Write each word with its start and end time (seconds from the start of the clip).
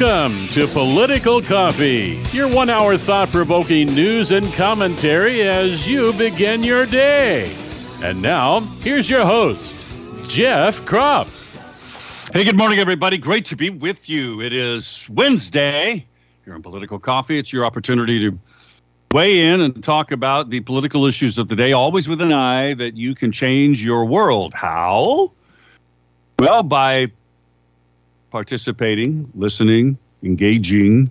Welcome 0.00 0.46
to 0.48 0.68
Political 0.68 1.42
Coffee, 1.42 2.22
your 2.30 2.48
one 2.48 2.70
hour 2.70 2.96
thought 2.96 3.30
provoking 3.30 3.92
news 3.94 4.30
and 4.30 4.52
commentary 4.52 5.42
as 5.42 5.88
you 5.88 6.12
begin 6.12 6.62
your 6.62 6.86
day. 6.86 7.52
And 8.00 8.22
now, 8.22 8.60
here's 8.60 9.10
your 9.10 9.24
host, 9.24 9.74
Jeff 10.28 10.78
Kropf. 10.82 12.32
Hey, 12.32 12.44
good 12.44 12.56
morning, 12.56 12.78
everybody. 12.78 13.18
Great 13.18 13.44
to 13.46 13.56
be 13.56 13.70
with 13.70 14.08
you. 14.08 14.40
It 14.40 14.52
is 14.52 15.08
Wednesday 15.10 16.06
here 16.44 16.54
on 16.54 16.62
Political 16.62 17.00
Coffee. 17.00 17.36
It's 17.36 17.52
your 17.52 17.64
opportunity 17.64 18.20
to 18.20 18.38
weigh 19.12 19.48
in 19.48 19.60
and 19.60 19.82
talk 19.82 20.12
about 20.12 20.48
the 20.48 20.60
political 20.60 21.06
issues 21.06 21.38
of 21.38 21.48
the 21.48 21.56
day, 21.56 21.72
always 21.72 22.08
with 22.08 22.20
an 22.20 22.32
eye 22.32 22.74
that 22.74 22.96
you 22.96 23.16
can 23.16 23.32
change 23.32 23.82
your 23.82 24.04
world. 24.04 24.54
How? 24.54 25.32
Well, 26.38 26.62
by 26.62 27.10
participating, 28.30 29.30
listening, 29.34 29.98
engaging 30.22 31.10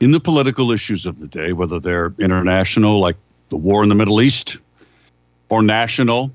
in 0.00 0.10
the 0.12 0.20
political 0.20 0.70
issues 0.70 1.06
of 1.06 1.18
the 1.18 1.26
day, 1.26 1.52
whether 1.52 1.80
they're 1.80 2.14
international, 2.18 3.00
like 3.00 3.16
the 3.48 3.56
war 3.56 3.82
in 3.82 3.88
the 3.88 3.94
Middle 3.94 4.22
East, 4.22 4.58
or 5.48 5.62
national, 5.62 6.30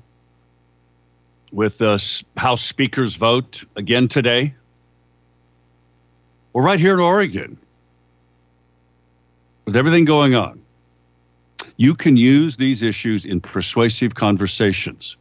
with 1.52 1.78
the 1.78 2.22
House 2.36 2.62
Speaker's 2.62 3.16
vote 3.16 3.64
again 3.76 4.08
today, 4.08 4.54
or 6.52 6.62
right 6.62 6.80
here 6.80 6.94
in 6.94 7.00
Oregon, 7.00 7.56
with 9.64 9.76
everything 9.76 10.04
going 10.04 10.34
on. 10.34 10.60
You 11.76 11.94
can 11.94 12.16
use 12.16 12.56
these 12.56 12.82
issues 12.82 13.24
in 13.24 13.40
persuasive 13.40 14.14
conversations 14.14 15.16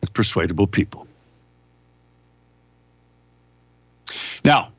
with 0.00 0.12
persuadable 0.12 0.68
people. 0.68 1.07
Now, 4.48 4.72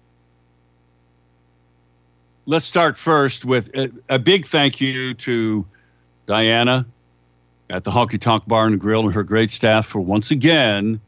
let's 2.48 2.66
start 2.66 2.98
first 2.98 3.46
with 3.46 3.70
a, 3.76 3.92
a, 4.10 4.18
big 4.18 4.48
thank 4.48 4.82
you 4.82 5.14
to 5.14 5.64
Diana 6.26 6.88
at 7.70 7.84
the 7.84 7.92
Honky 7.92 8.20
Tonk 8.20 8.48
Bar 8.48 8.66
and 8.66 8.80
Grill 8.80 9.02
and 9.02 9.14
her 9.14 9.22
great 9.22 9.52
staff 9.52 9.86
for 9.86 10.00
once 10.00 10.32
again 10.32 11.00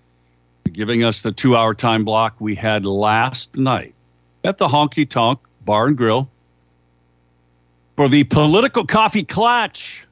giving 0.74 1.04
us 1.04 1.24
the 1.24 1.32
two 1.32 1.58
hour 1.58 1.74
time 1.74 2.06
block 2.06 2.36
we 2.38 2.54
had 2.54 2.86
last 2.86 3.58
night 3.58 3.96
at 4.44 4.60
the 4.60 4.68
Honky 4.68 5.10
Tonk 5.10 5.40
Bar 5.66 5.88
and 5.88 5.98
Grill 5.98 6.30
for 7.96 8.08
the 8.08 8.26
political 8.26 8.86
coffee 8.86 9.24
clutch. 9.24 10.06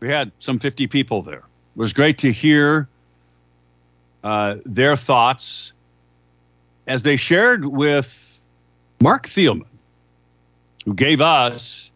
We 0.00 0.08
had 0.08 0.32
some 0.38 0.58
50 0.58 0.86
people 0.86 1.20
there. 1.20 1.44
It 1.76 1.76
was 1.76 1.92
great 1.92 2.16
to 2.16 2.32
hear 2.32 2.88
uh, 4.22 4.56
their 4.64 4.96
thoughts 4.96 5.73
as 6.86 7.02
they 7.02 7.16
shared 7.16 7.66
with 7.66 8.40
Marc 9.02 9.26
Thielman, 9.26 9.66
who 10.84 10.94
gave 10.94 11.20
us 11.20 11.90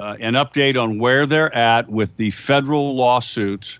uh, 0.00 0.16
an 0.20 0.34
update 0.34 0.80
on 0.80 0.98
where 0.98 1.26
they're 1.26 1.54
at 1.54 1.88
with 1.88 2.16
the 2.16 2.30
federal 2.32 2.96
lawsuit 2.96 3.78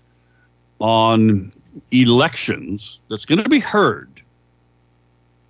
on 0.79 1.51
elections 1.91 2.99
that's 3.09 3.25
going 3.25 3.43
to 3.43 3.49
be 3.49 3.59
heard. 3.59 4.21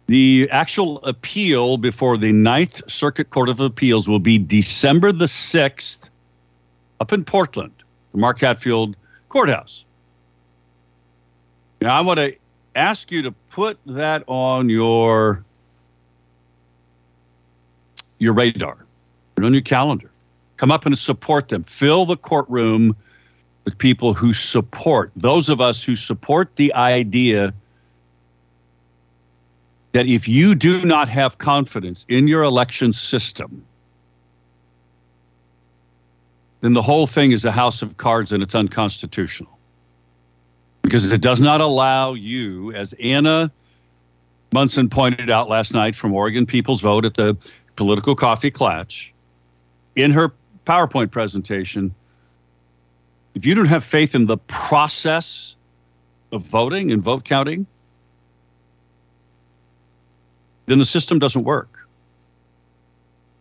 The 0.08 0.48
actual 0.52 0.98
appeal 1.06 1.78
before 1.78 2.18
the 2.18 2.32
Ninth 2.32 2.82
Circuit 2.90 3.30
Court 3.30 3.50
of 3.50 3.60
Appeals 3.60 4.08
will 4.08 4.20
be 4.20 4.38
December 4.38 5.12
the 5.12 5.26
6th 5.26 6.10
up 7.00 7.14
in 7.14 7.24
Portland, 7.24 7.74
the 8.12 8.18
Mark 8.18 8.40
Hatfield 8.40 8.98
Courthouse. 9.30 9.86
Now, 11.82 11.98
I 11.98 12.02
want 12.02 12.20
to 12.20 12.36
ask 12.76 13.12
you 13.12 13.22
to 13.24 13.32
put 13.54 13.78
that 13.86 14.24
on 14.26 14.68
your 14.68 15.46
your 18.18 18.34
radar, 18.34 18.78
on 19.38 19.54
your 19.54 19.62
calendar. 19.62 20.10
Come 20.58 20.72
up 20.72 20.86
and 20.88 20.98
support 20.98 21.50
them. 21.50 21.64
Fill 21.66 22.06
the 22.06 22.18
courtroom 22.18 22.96
with 23.64 23.78
people 23.78 24.16
who 24.16 24.34
support 24.34 25.12
those 25.16 25.50
of 25.50 25.62
us 25.62 25.84
who 25.84 25.96
support 25.96 26.56
the 26.56 26.74
idea 26.74 27.54
that 29.92 30.08
if 30.08 30.28
you 30.28 30.56
do 30.56 30.84
not 30.84 31.08
have 31.08 31.38
confidence 31.38 32.08
in 32.10 32.28
your 32.28 32.42
election 32.42 32.92
system, 32.92 33.64
then 36.62 36.74
the 36.74 36.82
whole 36.82 37.06
thing 37.06 37.32
is 37.32 37.46
a 37.46 37.52
house 37.52 37.84
of 37.84 37.98
cards 37.98 38.32
and 38.32 38.42
it's 38.42 38.56
unconstitutional 38.56 39.60
because 40.94 41.12
it 41.12 41.22
does 41.22 41.42
not 41.42 41.60
allow 41.60 42.14
you, 42.14 42.72
as 42.74 42.94
Anna 43.02 43.52
Munson 44.54 44.88
pointed 44.88 45.28
out 45.28 45.50
last 45.50 45.74
night 45.74 45.96
from 45.96 46.14
Oregon 46.14 46.46
People's 46.46 46.82
Vote 46.82 47.04
at 47.04 47.16
the 47.16 47.36
Political 47.78 48.16
Coffee 48.16 48.52
Clatch, 48.52 49.12
in 49.96 50.12
her 50.12 50.32
PowerPoint 50.68 51.10
presentation, 51.10 51.96
if 53.34 53.44
you 53.44 53.56
don't 53.56 53.66
have 53.66 53.84
faith 53.84 54.14
in 54.14 54.28
the 54.28 54.38
process 54.38 55.56
of 56.32 56.44
voting 56.44 56.92
and 56.92 57.02
vote 57.02 57.26
counting, 57.26 57.66
then 60.68 60.78
the 60.78 60.86
system 60.86 61.18
doesn't 61.18 61.44
work. 61.44 61.88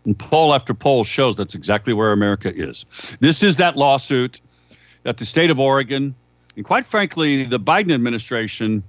And 0.06 0.18
poll 0.18 0.54
after 0.54 0.72
poll 0.72 1.04
shows 1.04 1.36
that's 1.36 1.54
exactly 1.54 1.92
where 1.92 2.12
America 2.12 2.50
is. 2.50 2.86
This 3.20 3.42
is 3.42 3.56
that 3.56 3.76
lawsuit 3.76 4.40
that 5.02 5.18
the 5.18 5.26
state 5.26 5.50
of 5.50 5.60
Oregon 5.60 6.14
and 6.56 6.64
quite 6.64 6.86
frankly, 6.86 7.44
the 7.44 7.60
Biden 7.60 7.92
administration 7.92 8.82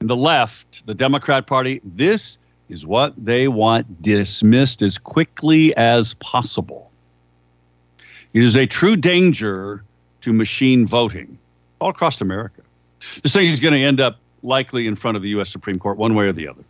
and 0.00 0.10
the 0.10 0.16
left, 0.16 0.86
the 0.86 0.94
Democrat 0.94 1.46
Party, 1.46 1.80
this 1.84 2.38
is 2.68 2.86
what 2.86 3.14
they 3.16 3.48
want 3.48 4.02
dismissed 4.02 4.82
as 4.82 4.98
quickly 4.98 5.74
as 5.76 6.14
possible. 6.14 6.90
It 8.32 8.42
is 8.42 8.56
a 8.56 8.66
true 8.66 8.96
danger 8.96 9.82
to 10.20 10.32
machine 10.32 10.86
voting 10.86 11.38
all 11.80 11.90
across 11.90 12.20
America. 12.20 12.62
This 13.22 13.32
thing 13.32 13.48
is 13.48 13.60
going 13.60 13.74
to 13.74 13.80
end 13.80 14.00
up 14.00 14.18
likely 14.42 14.86
in 14.86 14.96
front 14.96 15.16
of 15.16 15.22
the 15.22 15.30
U.S. 15.30 15.48
Supreme 15.48 15.78
Court, 15.78 15.96
one 15.96 16.14
way 16.14 16.26
or 16.26 16.32
the 16.32 16.48
other. 16.48 16.64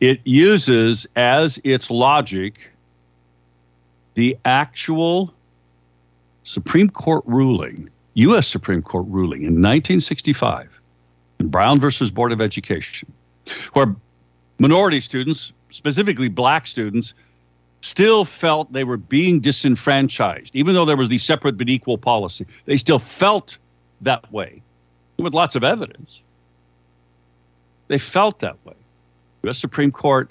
It 0.00 0.20
uses 0.24 1.06
as 1.16 1.60
its 1.64 1.90
logic 1.90 2.70
the 4.14 4.36
actual 4.44 5.32
Supreme 6.44 6.88
Court 6.88 7.24
ruling 7.26 7.90
U.S. 8.14 8.48
Supreme 8.48 8.82
Court 8.82 9.06
ruling 9.08 9.42
in 9.42 9.54
1965 9.54 10.80
in 11.38 11.48
Brown 11.48 11.78
versus 11.78 12.10
Board 12.10 12.32
of 12.32 12.40
Education, 12.40 13.12
where 13.74 13.94
minority 14.58 15.00
students, 15.00 15.52
specifically 15.70 16.28
black 16.28 16.66
students, 16.66 17.14
still 17.80 18.24
felt 18.24 18.72
they 18.72 18.84
were 18.84 18.96
being 18.96 19.40
disenfranchised, 19.40 20.54
even 20.54 20.74
though 20.74 20.84
there 20.84 20.96
was 20.96 21.08
the 21.08 21.18
separate 21.18 21.56
but 21.56 21.68
equal 21.68 21.96
policy. 21.96 22.44
They 22.64 22.76
still 22.76 22.98
felt 22.98 23.56
that 24.00 24.30
way 24.32 24.62
with 25.16 25.34
lots 25.34 25.54
of 25.54 25.62
evidence. 25.62 26.20
They 27.88 27.98
felt 27.98 28.40
that 28.40 28.56
way. 28.64 28.74
U.S. 29.44 29.58
Supreme 29.58 29.92
Court 29.92 30.30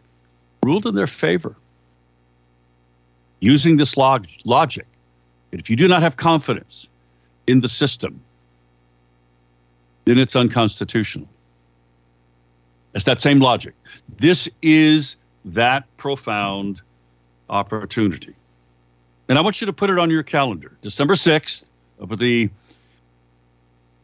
ruled 0.64 0.86
in 0.86 0.96
their 0.96 1.08
favor 1.08 1.56
using 3.40 3.78
this 3.78 3.98
log- 3.98 4.28
logic. 4.44 4.86
If 5.52 5.70
you 5.70 5.76
do 5.76 5.88
not 5.88 6.02
have 6.02 6.18
confidence 6.18 6.88
in 7.47 7.62
the 7.62 7.69
system, 7.69 8.19
then 10.06 10.18
it's 10.18 10.36
unconstitutional. 10.36 11.27
It's 12.94 13.06
that 13.06 13.22
same 13.22 13.39
logic. 13.39 13.74
This 14.18 14.50
is 14.62 15.18
that 15.45 15.86
profound 15.98 16.81
opportunity. 17.50 18.36
And 19.30 19.38
I 19.38 19.42
want 19.42 19.62
you 19.62 19.68
to 19.68 19.74
put 19.74 19.89
it 19.89 20.00
on 20.00 20.10
your 20.10 20.24
calendar 20.24 20.77
December 20.81 21.16
6th 21.16 21.69
of 22.00 22.18
the 22.18 22.50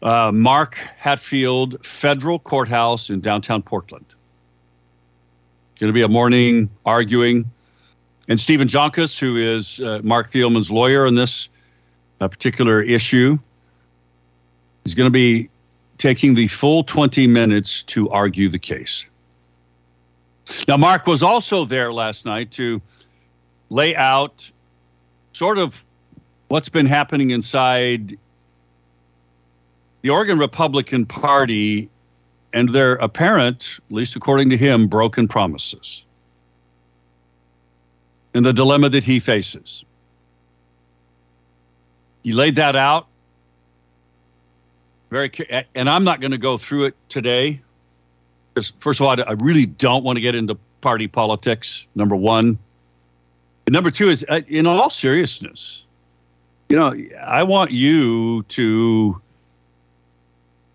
uh, 0.01 0.31
Mark 0.33 0.75
Hatfield 0.97 1.83
Federal 1.85 2.39
Courthouse 2.39 3.09
in 3.09 3.21
downtown 3.21 3.61
Portland. 3.61 4.05
Going 5.79 5.89
to 5.89 5.93
be 5.93 6.01
a 6.01 6.07
morning 6.07 6.69
arguing. 6.85 7.49
And 8.27 8.39
Stephen 8.39 8.67
Joncus, 8.67 9.17
who 9.17 9.37
is 9.37 9.79
uh, 9.79 10.01
Marc 10.03 10.29
Thielman's 10.29 10.69
lawyer 10.69 11.05
in 11.05 11.15
this 11.15 11.49
a 12.23 12.29
particular 12.29 12.81
issue. 12.81 13.37
He's 14.83 14.95
going 14.95 15.07
to 15.07 15.11
be 15.11 15.49
taking 15.97 16.33
the 16.33 16.47
full 16.47 16.83
20 16.83 17.27
minutes 17.27 17.83
to 17.83 18.09
argue 18.09 18.49
the 18.49 18.59
case. 18.59 19.05
Now, 20.67 20.77
Mark 20.77 21.07
was 21.07 21.23
also 21.23 21.65
there 21.65 21.93
last 21.93 22.25
night 22.25 22.51
to 22.51 22.81
lay 23.69 23.95
out 23.95 24.49
sort 25.31 25.57
of 25.57 25.85
what's 26.49 26.69
been 26.69 26.85
happening 26.85 27.31
inside 27.31 28.17
the 30.01 30.09
Oregon 30.09 30.37
Republican 30.37 31.05
Party 31.05 31.89
and 32.51 32.69
their 32.69 32.95
apparent, 32.95 33.79
at 33.89 33.95
least 33.95 34.15
according 34.15 34.49
to 34.49 34.57
him, 34.57 34.87
broken 34.87 35.27
promises 35.27 36.03
and 38.33 38.45
the 38.45 38.53
dilemma 38.53 38.89
that 38.89 39.03
he 39.03 39.19
faces. 39.19 39.85
You 42.23 42.35
laid 42.35 42.55
that 42.55 42.75
out 42.75 43.07
very, 45.13 45.31
and 45.75 45.87
I'm 45.89 46.03
not 46.03 46.21
going 46.21 46.31
to 46.31 46.39
go 46.39 46.57
through 46.57 46.85
it 46.85 46.95
today. 47.07 47.61
first 48.79 48.99
of 48.99 49.05
all, 49.05 49.21
I 49.21 49.35
really 49.39 49.67
don't 49.67 50.03
want 50.03 50.17
to 50.17 50.21
get 50.21 50.33
into 50.33 50.57
party 50.81 51.07
politics. 51.07 51.85
Number 51.93 52.15
one. 52.15 52.57
And 53.67 53.73
number 53.73 53.91
two 53.91 54.09
is, 54.09 54.25
uh, 54.27 54.41
in 54.47 54.65
all 54.65 54.89
seriousness, 54.89 55.83
you 56.67 56.75
know, 56.75 56.93
I 57.23 57.43
want 57.43 57.71
you 57.71 58.41
to 58.43 59.21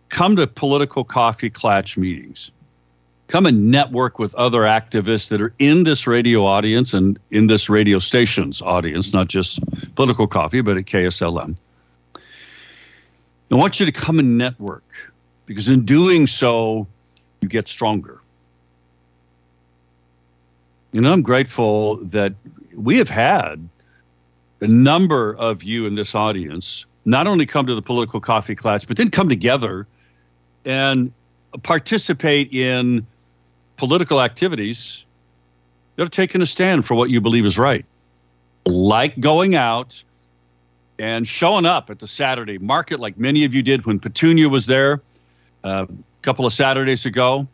come 0.09 0.37
to 0.37 0.47
political 0.47 1.03
coffee 1.03 1.51
clatch 1.51 1.99
meetings. 1.99 2.53
Come 3.29 3.47
and 3.47 3.71
network 3.71 4.19
with 4.19 4.35
other 4.35 4.61
activists 4.61 5.29
that 5.29 5.41
are 5.41 5.53
in 5.59 5.85
this 5.85 6.07
radio 6.07 6.45
audience 6.45 6.95
and 6.95 7.19
in 7.31 7.47
this 7.47 7.69
radio 7.69 7.99
station's 7.99 8.61
audience, 8.63 9.13
not 9.13 9.29
just 9.29 9.61
political 9.95 10.27
coffee, 10.27 10.63
but 10.63 10.77
at 10.77 10.85
KSLM. 10.85 11.57
I 13.51 13.55
want 13.55 13.81
you 13.81 13.87
to 13.87 13.93
come 13.93 14.19
and 14.19 14.37
network 14.37 15.13
because 15.47 15.69
in 15.69 15.85
doing 15.85 16.27
so, 16.27 16.87
you 17.41 17.49
get 17.49 17.69
stronger. 17.69 18.21
You 20.93 21.03
know, 21.03 21.13
I'm 21.13 21.23
grateful 21.23 21.97
that 22.07 22.33
we 22.75 22.97
have 22.99 23.11
had 23.11 23.69
a 24.61 24.67
number 24.67 25.37
of 25.37 25.63
you 25.63 25.87
in 25.87 25.95
this 25.95 26.15
audience 26.15 26.87
not 27.05 27.27
only 27.27 27.47
come 27.47 27.67
to 27.67 27.75
the 27.75 27.83
political 27.83 28.21
coffee 28.21 28.55
clatch, 28.55 28.87
but 28.87 28.97
then 28.97 29.11
come 29.11 29.29
together 29.29 29.87
and 30.65 31.13
participate 31.63 32.53
in 32.53 33.07
political 33.79 34.21
activities 34.21 35.07
You're 35.97 36.09
taking 36.09 36.43
a 36.43 36.47
stand 36.47 36.85
for 36.85 36.95
what 36.95 37.09
you 37.11 37.21
believe 37.21 37.47
is 37.47 37.57
right. 37.57 37.85
Like 38.67 39.19
going 39.21 39.55
out 39.55 40.03
and 40.99 41.27
showing 41.27 41.65
up 41.65 41.89
at 41.89 42.01
the 42.01 42.07
Saturday 42.07 42.59
market, 42.59 43.01
like 43.01 43.19
many 43.19 43.45
of 43.45 43.55
you 43.55 43.63
did 43.63 43.87
when 43.87 43.99
Petunia 43.99 44.49
was 44.49 44.67
there 44.67 45.01
uh, 45.65 45.87
a 45.89 46.23
couple 46.23 46.45
of 46.45 46.53
Saturdays 46.53 47.07
ago, 47.07 47.47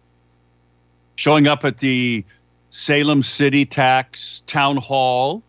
showing 1.17 1.47
up 1.47 1.65
at 1.65 1.79
the 1.79 2.25
Salem 2.71 3.23
City 3.23 3.65
Tax 3.65 4.43
Town 4.47 4.77
Hall. 4.77 5.43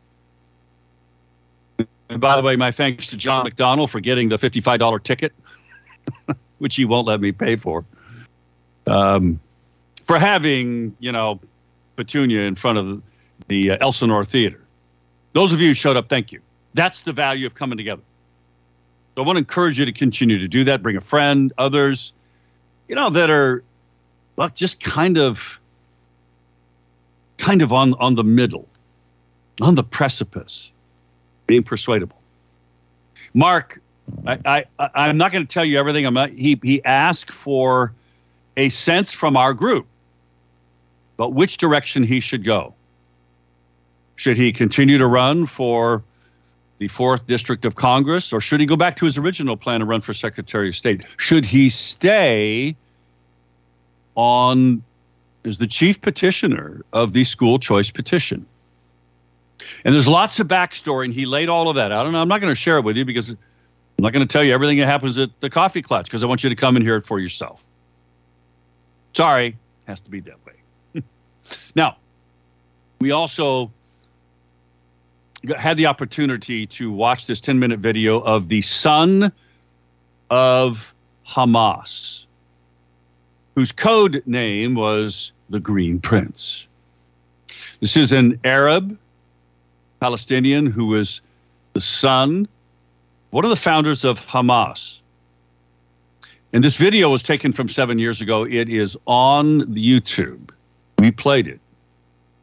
And 2.10 2.22
by 2.22 2.36
the 2.36 2.44
way, 2.44 2.56
my 2.56 2.72
thanks 2.72 3.08
to 3.08 3.18
John 3.18 3.46
McDonald 3.46 3.90
for 3.90 4.00
getting 4.00 4.30
the 4.30 4.38
$55 4.38 5.04
ticket, 5.04 5.34
which 6.60 6.76
he 6.76 6.86
won't 6.86 7.08
let 7.08 7.20
me 7.20 7.32
pay 7.32 7.56
for. 7.56 7.84
Um, 8.88 9.40
for 10.06 10.20
having, 10.20 10.96
you 11.00 11.12
know, 11.12 11.40
Petunia 11.96 12.42
in 12.42 12.56
front 12.56 12.78
of 12.78 13.02
the 13.48 13.72
uh, 13.72 13.78
Elsinore 13.82 14.26
Theater. 14.26 14.62
Those 15.34 15.52
of 15.52 15.60
you 15.60 15.70
who 15.70 15.74
showed 15.74 15.98
up, 15.98 16.10
thank 16.10 16.32
you. 16.32 16.42
That's 16.74 17.02
the 17.02 17.14
value 17.14 17.46
of 17.46 17.56
coming 17.56 17.78
together. 17.78 18.02
So 19.16 19.24
I 19.24 19.26
want 19.26 19.38
to 19.38 19.40
encourage 19.40 19.80
you 19.80 19.86
to 19.86 19.92
continue 19.92 20.38
to 20.40 20.48
do 20.48 20.64
that. 20.66 20.84
Bring 20.84 20.98
a 20.98 21.02
friend, 21.02 21.52
others, 21.58 22.14
you 22.88 22.96
know, 22.96 23.10
that 23.10 23.30
are 23.30 23.64
well, 24.36 24.50
just 24.50 24.84
kind 24.84 25.18
of 25.18 25.60
kind 27.38 27.62
of 27.62 27.74
on, 27.74 27.94
on 27.96 28.16
the 28.16 28.24
middle, 28.24 28.68
on 29.62 29.76
the 29.76 29.84
precipice, 29.84 30.72
being 31.48 31.64
persuadable. 31.64 32.18
Mark, 33.34 33.82
I, 34.26 34.66
I, 34.80 34.90
I'm 34.96 35.18
not 35.18 35.32
going 35.32 35.46
to 35.46 35.54
tell 35.54 35.66
you 35.66 35.78
everything. 35.78 36.06
I'm 36.06 36.14
not, 36.14 36.30
he, 36.30 36.60
he 36.64 36.84
asked 36.86 37.32
for 37.32 37.94
a 38.58 38.70
sense 38.70 39.12
from 39.12 39.36
our 39.36 39.54
group 39.54 39.86
about 41.16 41.34
which 41.34 41.58
direction 41.58 42.04
he 42.04 42.20
should 42.20 42.44
go. 42.44 42.74
Should 44.16 44.38
he 44.38 44.52
continue 44.52 44.98
to 44.98 45.08
run 45.08 45.46
for 45.46 46.04
the 46.78 46.88
fourth 46.88 47.26
district 47.28 47.66
of 47.66 47.76
Congress, 47.76 48.34
or 48.34 48.42
should 48.42 48.60
he 48.60 48.66
go 48.66 48.76
back 48.76 48.98
to 48.98 49.06
his 49.06 49.18
original 49.18 49.56
plan 49.56 49.80
to 49.80 49.86
run 49.86 50.02
for 50.02 50.14
Secretary 50.14 50.70
of 50.70 50.76
State? 50.76 51.04
Should 51.18 51.46
he 51.46 51.70
stay 51.70 52.76
on 54.16 54.82
as 55.46 55.58
the 55.58 55.68
chief 55.68 56.02
petitioner 56.02 56.82
of 56.94 57.14
the 57.14 57.24
school 57.24 57.60
choice 57.60 57.92
petition. 57.92 58.46
And 59.84 59.94
there's 59.94 60.08
lots 60.08 60.40
of 60.40 60.48
backstory, 60.48 61.06
and 61.06 61.14
he 61.14 61.26
laid 61.26 61.50
all 61.50 61.70
of 61.70 61.76
that 61.76 61.92
out. 61.92 62.08
And 62.08 62.18
I'm 62.18 62.28
not 62.28 62.42
going 62.42 62.52
to 62.52 62.56
share 62.56 62.78
it 62.78 62.84
with 62.84 62.98
you 62.98 63.06
because 63.06 63.30
I'm 63.30 63.38
not 64.00 64.14
going 64.14 64.26
to 64.26 64.32
tell 64.32 64.44
you 64.44 64.54
everything 64.54 64.78
that 64.78 64.88
happens 64.88 65.18
at 65.18 65.30
the 65.42 65.50
coffee 65.50 65.82
clutch 65.82 66.06
because 66.06 66.24
I 66.24 66.28
want 66.28 66.44
you 66.44 66.50
to 66.50 66.56
come 66.56 66.76
and 66.76 66.84
hear 66.84 66.96
it 66.96 67.06
for 67.06 67.20
yourself. 67.20 67.66
Sorry, 69.14 69.56
has 69.88 70.02
to 70.02 70.10
be 70.10 70.22
way. 70.22 70.45
Now, 71.76 71.98
we 73.00 73.12
also 73.12 73.72
had 75.58 75.78
the 75.78 75.86
opportunity 75.86 76.66
to 76.66 76.92
watch 76.92 77.28
this 77.28 77.40
10 77.40 77.60
minute 77.60 77.80
video 77.80 78.20
of 78.22 78.50
the 78.50 78.62
son 78.62 79.32
of 80.30 80.94
Hamas, 81.28 82.26
whose 83.56 83.72
code 83.72 84.24
name 84.26 84.76
was 84.76 85.32
the 85.50 85.60
Green 85.60 86.00
Prince. 86.00 86.68
This 87.80 87.96
is 87.96 88.12
an 88.12 88.40
Arab 88.44 88.98
Palestinian 90.00 90.66
who 90.66 90.88
was 90.88 91.22
the 91.74 91.82
son 91.82 92.48
one 93.36 93.44
of 93.44 93.50
the 93.50 93.58
founders 93.58 94.06
of 94.06 94.26
Hamas. 94.26 95.02
And 96.54 96.64
this 96.64 96.78
video 96.78 97.10
was 97.10 97.22
taken 97.22 97.52
from 97.52 97.68
seven 97.68 98.00
years 98.00 98.22
ago. 98.22 98.44
It 98.46 98.70
is 98.70 98.96
on 99.08 99.64
YouTube. 99.74 100.52
We 101.00 101.12
played 101.12 101.48
it. 101.48 101.60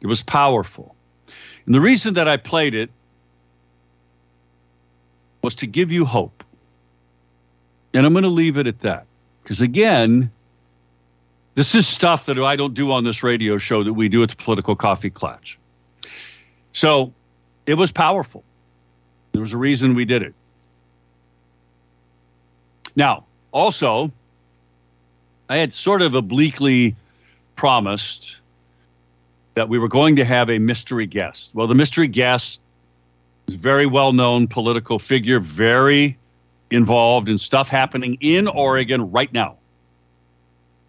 It 0.01 0.07
was 0.07 0.21
powerful. 0.21 0.95
And 1.65 1.73
the 1.73 1.81
reason 1.81 2.13
that 2.15 2.27
I 2.27 2.37
played 2.37 2.75
it 2.75 2.89
was 5.41 5.55
to 5.55 5.67
give 5.67 5.91
you 5.91 6.05
hope. 6.05 6.43
And 7.93 8.05
I'm 8.05 8.13
going 8.13 8.23
to 8.23 8.29
leave 8.29 8.57
it 8.57 8.67
at 8.67 8.79
that. 8.81 9.05
Because 9.41 9.61
again, 9.61 10.31
this 11.55 11.75
is 11.75 11.87
stuff 11.87 12.25
that 12.25 12.39
I 12.39 12.55
don't 12.55 12.73
do 12.73 12.91
on 12.91 13.03
this 13.03 13.23
radio 13.23 13.57
show 13.57 13.83
that 13.83 13.93
we 13.93 14.09
do 14.09 14.23
at 14.23 14.29
the 14.29 14.35
Political 14.35 14.75
Coffee 14.75 15.09
Clatch. 15.09 15.59
So 16.71 17.13
it 17.65 17.75
was 17.75 17.91
powerful. 17.91 18.43
There 19.31 19.41
was 19.41 19.53
a 19.53 19.57
reason 19.57 19.93
we 19.93 20.05
did 20.05 20.21
it. 20.21 20.33
Now, 22.95 23.25
also, 23.51 24.11
I 25.49 25.57
had 25.57 25.73
sort 25.73 26.01
of 26.01 26.15
obliquely 26.15 26.95
promised 27.55 28.37
that 29.55 29.69
we 29.69 29.77
were 29.77 29.87
going 29.87 30.15
to 30.15 30.25
have 30.25 30.49
a 30.49 30.59
mystery 30.59 31.05
guest. 31.05 31.51
Well, 31.53 31.67
the 31.67 31.75
mystery 31.75 32.07
guest 32.07 32.61
is 33.47 33.55
a 33.55 33.57
very 33.57 33.85
well 33.85 34.13
known 34.13 34.47
political 34.47 34.99
figure, 34.99 35.39
very 35.39 36.17
involved 36.71 37.29
in 37.29 37.37
stuff 37.37 37.69
happening 37.69 38.17
in 38.19 38.47
Oregon 38.47 39.11
right 39.11 39.31
now 39.31 39.57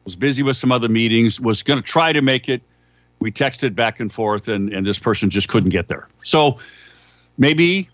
was 0.04 0.16
busy 0.16 0.42
with 0.42 0.56
some 0.56 0.71
other 0.71 0.88
meetings, 0.88 1.40
was 1.40 1.62
going 1.62 1.80
to 1.80 1.87
try 1.87 2.12
to 2.12 2.23
make 2.23 2.49
it. 2.49 2.62
We 3.18 3.33
texted 3.33 3.75
back 3.75 4.00
and 4.00 4.12
forth, 4.12 4.49
and, 4.49 4.73
and 4.73 4.87
this 4.87 4.99
person 4.99 5.30
just 5.30 5.49
couldn't 5.49 5.71
get 5.71 5.88
there. 5.88 6.09
So 6.23 6.59
maybe 7.38 7.88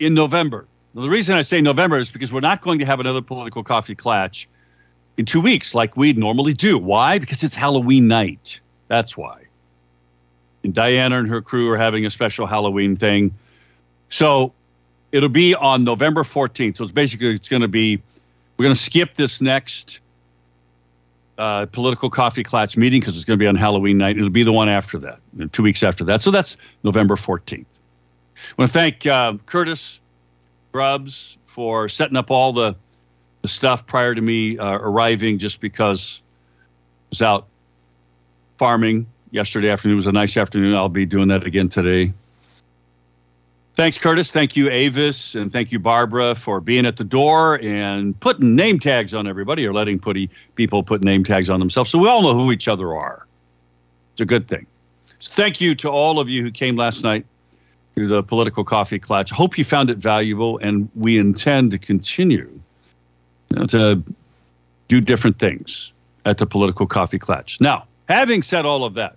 in 0.00 0.14
November. 0.14 0.66
the 0.94 1.08
reason 1.08 1.36
I 1.36 1.42
say 1.42 1.60
November 1.60 1.98
is 1.98 2.10
because 2.10 2.32
we're 2.32 2.40
not 2.40 2.60
going 2.60 2.80
to 2.80 2.84
have 2.84 2.98
another 2.98 3.22
political 3.22 3.62
coffee 3.62 3.94
clatch 3.94 4.48
in 5.16 5.24
two 5.24 5.40
weeks 5.40 5.74
like 5.74 5.96
we 5.96 6.12
normally 6.12 6.54
do. 6.54 6.76
Why? 6.76 7.18
Because 7.18 7.44
it's 7.44 7.54
Halloween 7.54 8.08
night. 8.08 8.60
That's 8.94 9.16
why. 9.16 9.42
And 10.62 10.72
Diana 10.72 11.18
and 11.18 11.28
her 11.28 11.42
crew 11.42 11.68
are 11.72 11.76
having 11.76 12.06
a 12.06 12.10
special 12.10 12.46
Halloween 12.46 12.94
thing. 12.94 13.34
So 14.08 14.52
it'll 15.10 15.28
be 15.28 15.52
on 15.56 15.82
November 15.82 16.22
14th. 16.22 16.76
So 16.76 16.84
it's 16.84 16.92
basically 16.92 17.30
it's 17.30 17.48
going 17.48 17.62
to 17.62 17.68
be 17.68 18.00
we're 18.56 18.62
going 18.62 18.74
to 18.74 18.80
skip 18.80 19.14
this 19.14 19.40
next 19.40 19.98
uh, 21.38 21.66
political 21.66 22.08
coffee 22.08 22.44
clatch 22.44 22.76
meeting 22.76 23.00
because 23.00 23.16
it's 23.16 23.24
going 23.24 23.36
to 23.36 23.42
be 23.42 23.48
on 23.48 23.56
Halloween 23.56 23.98
night. 23.98 24.16
It'll 24.16 24.30
be 24.30 24.44
the 24.44 24.52
one 24.52 24.68
after 24.68 24.96
that, 25.00 25.18
two 25.50 25.64
weeks 25.64 25.82
after 25.82 26.04
that. 26.04 26.22
So 26.22 26.30
that's 26.30 26.56
November 26.84 27.16
14th. 27.16 27.64
I 27.66 28.54
want 28.56 28.70
to 28.70 28.72
thank 28.72 29.04
uh, 29.06 29.34
Curtis 29.46 29.98
Grubbs 30.70 31.36
for 31.46 31.88
setting 31.88 32.16
up 32.16 32.30
all 32.30 32.52
the, 32.52 32.76
the 33.42 33.48
stuff 33.48 33.88
prior 33.88 34.14
to 34.14 34.20
me 34.20 34.56
uh, 34.56 34.74
arriving 34.74 35.38
just 35.38 35.60
because 35.60 36.22
I 36.62 37.08
was 37.10 37.22
out 37.22 37.46
farming 38.58 39.06
yesterday 39.30 39.70
afternoon. 39.70 39.94
It 39.94 39.96
was 39.96 40.06
a 40.06 40.12
nice 40.12 40.36
afternoon. 40.36 40.74
I'll 40.74 40.88
be 40.88 41.06
doing 41.06 41.28
that 41.28 41.44
again 41.44 41.68
today. 41.68 42.12
Thanks, 43.76 43.98
Curtis. 43.98 44.30
Thank 44.30 44.56
you, 44.56 44.70
Avis, 44.70 45.34
and 45.34 45.52
thank 45.52 45.72
you, 45.72 45.80
Barbara, 45.80 46.36
for 46.36 46.60
being 46.60 46.86
at 46.86 46.96
the 46.96 47.02
door 47.02 47.58
and 47.60 48.18
putting 48.20 48.54
name 48.54 48.78
tags 48.78 49.14
on 49.14 49.26
everybody 49.26 49.66
or 49.66 49.72
letting 49.72 49.98
putty, 49.98 50.30
people 50.54 50.84
put 50.84 51.02
name 51.02 51.24
tags 51.24 51.50
on 51.50 51.58
themselves 51.58 51.90
so 51.90 51.98
we 51.98 52.08
all 52.08 52.22
know 52.22 52.34
who 52.34 52.52
each 52.52 52.68
other 52.68 52.94
are. 52.94 53.26
It's 54.12 54.20
a 54.20 54.26
good 54.26 54.46
thing. 54.46 54.66
So 55.18 55.32
thank 55.32 55.60
you 55.60 55.74
to 55.76 55.90
all 55.90 56.20
of 56.20 56.28
you 56.28 56.44
who 56.44 56.52
came 56.52 56.76
last 56.76 57.02
night 57.02 57.26
to 57.96 58.06
the 58.06 58.22
Political 58.22 58.62
Coffee 58.62 59.00
Clatch. 59.00 59.32
Hope 59.32 59.58
you 59.58 59.64
found 59.64 59.90
it 59.90 59.98
valuable, 59.98 60.58
and 60.58 60.88
we 60.94 61.18
intend 61.18 61.72
to 61.72 61.78
continue 61.78 62.48
you 63.50 63.58
know, 63.58 63.66
to 63.66 64.04
do 64.86 65.00
different 65.00 65.40
things 65.40 65.92
at 66.24 66.38
the 66.38 66.46
Political 66.46 66.86
Coffee 66.86 67.18
Clatch. 67.18 67.60
Now, 67.60 67.86
having 68.08 68.42
said 68.42 68.66
all 68.66 68.84
of 68.84 68.94
that, 68.94 69.16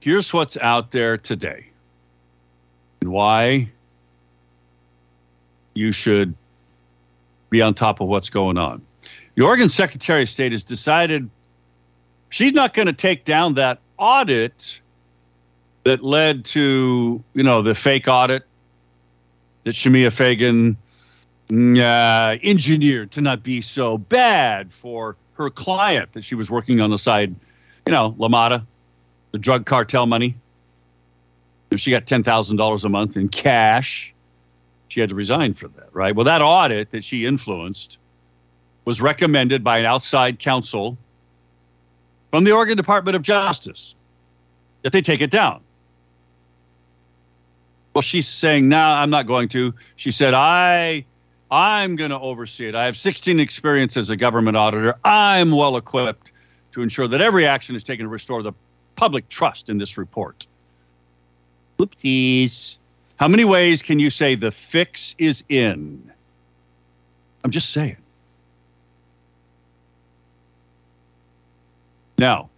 here's 0.00 0.32
what's 0.32 0.56
out 0.58 0.90
there 0.90 1.16
today 1.16 1.66
and 3.00 3.10
why 3.10 3.68
you 5.74 5.92
should 5.92 6.34
be 7.50 7.62
on 7.62 7.74
top 7.74 8.00
of 8.00 8.08
what's 8.08 8.30
going 8.30 8.58
on. 8.58 8.82
The 9.34 9.44
Oregon 9.44 9.68
Secretary 9.68 10.22
of 10.22 10.28
State 10.28 10.52
has 10.52 10.62
decided 10.62 11.28
she's 12.30 12.52
not 12.52 12.74
going 12.74 12.86
to 12.86 12.92
take 12.92 13.24
down 13.24 13.54
that 13.54 13.80
audit 13.98 14.80
that 15.84 16.02
led 16.02 16.44
to, 16.46 17.22
you 17.34 17.42
know, 17.42 17.62
the 17.62 17.74
fake 17.74 18.08
audit 18.08 18.44
that 19.64 19.74
Shemia 19.74 20.12
Fagan 20.12 20.76
uh, 21.50 22.36
engineered 22.42 23.10
to 23.12 23.20
not 23.20 23.42
be 23.42 23.60
so 23.60 23.98
bad 23.98 24.72
for 24.72 25.16
her 25.34 25.50
client 25.50 26.12
that 26.12 26.24
she 26.24 26.34
was 26.34 26.50
working 26.50 26.80
on 26.80 26.90
the 26.90 26.98
side, 26.98 27.34
you 27.86 27.92
know, 27.92 28.14
La 28.18 28.28
Mota, 28.28 28.64
the 29.32 29.38
drug 29.38 29.66
cartel 29.66 30.06
money. 30.06 30.36
If 31.70 31.80
she 31.80 31.90
got 31.90 32.06
$10,000 32.06 32.84
a 32.84 32.88
month 32.88 33.16
in 33.16 33.28
cash. 33.28 34.14
She 34.88 35.00
had 35.00 35.08
to 35.08 35.14
resign 35.14 35.54
for 35.54 35.66
that, 35.68 35.88
right? 35.92 36.14
Well, 36.14 36.24
that 36.26 36.40
audit 36.40 36.92
that 36.92 37.02
she 37.02 37.26
influenced 37.26 37.98
was 38.84 39.00
recommended 39.00 39.64
by 39.64 39.78
an 39.78 39.86
outside 39.86 40.38
counsel 40.38 40.96
from 42.30 42.44
the 42.44 42.52
Oregon 42.52 42.76
Department 42.76 43.16
of 43.16 43.22
Justice 43.22 43.94
that 44.82 44.92
they 44.92 45.00
take 45.00 45.20
it 45.20 45.30
down. 45.30 45.60
Well, 47.94 48.02
she's 48.02 48.28
saying, 48.28 48.68
"No, 48.68 48.78
I'm 48.78 49.10
not 49.10 49.26
going 49.26 49.48
to." 49.50 49.74
She 49.96 50.10
said, 50.10 50.34
"I 50.34 51.04
I'm 51.54 51.94
going 51.94 52.10
to 52.10 52.18
oversee 52.18 52.66
it. 52.66 52.74
I 52.74 52.84
have 52.84 52.96
16 52.96 53.38
experience 53.38 53.96
as 53.96 54.10
a 54.10 54.16
government 54.16 54.56
auditor. 54.56 54.96
I'm 55.04 55.52
well 55.52 55.76
equipped 55.76 56.32
to 56.72 56.82
ensure 56.82 57.06
that 57.06 57.20
every 57.20 57.46
action 57.46 57.76
is 57.76 57.84
taken 57.84 58.06
to 58.06 58.10
restore 58.10 58.42
the 58.42 58.52
public 58.96 59.28
trust 59.28 59.68
in 59.68 59.78
this 59.78 59.96
report." 59.96 60.48
Oopsies. 61.78 62.78
How 63.20 63.28
many 63.28 63.44
ways 63.44 63.82
can 63.82 64.00
you 64.00 64.10
say 64.10 64.34
the 64.34 64.50
fix 64.50 65.14
is 65.18 65.44
in? 65.48 66.10
I'm 67.44 67.52
just 67.52 67.70
saying. 67.70 67.98
Now, 72.18 72.50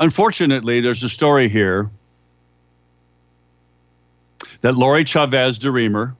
unfortunately, 0.00 0.80
there's 0.80 1.04
a 1.04 1.08
story 1.08 1.48
here 1.48 1.88
that 4.62 4.74
Lori 4.74 5.04
Chavez 5.04 5.58
DeRemer, 5.58 6.14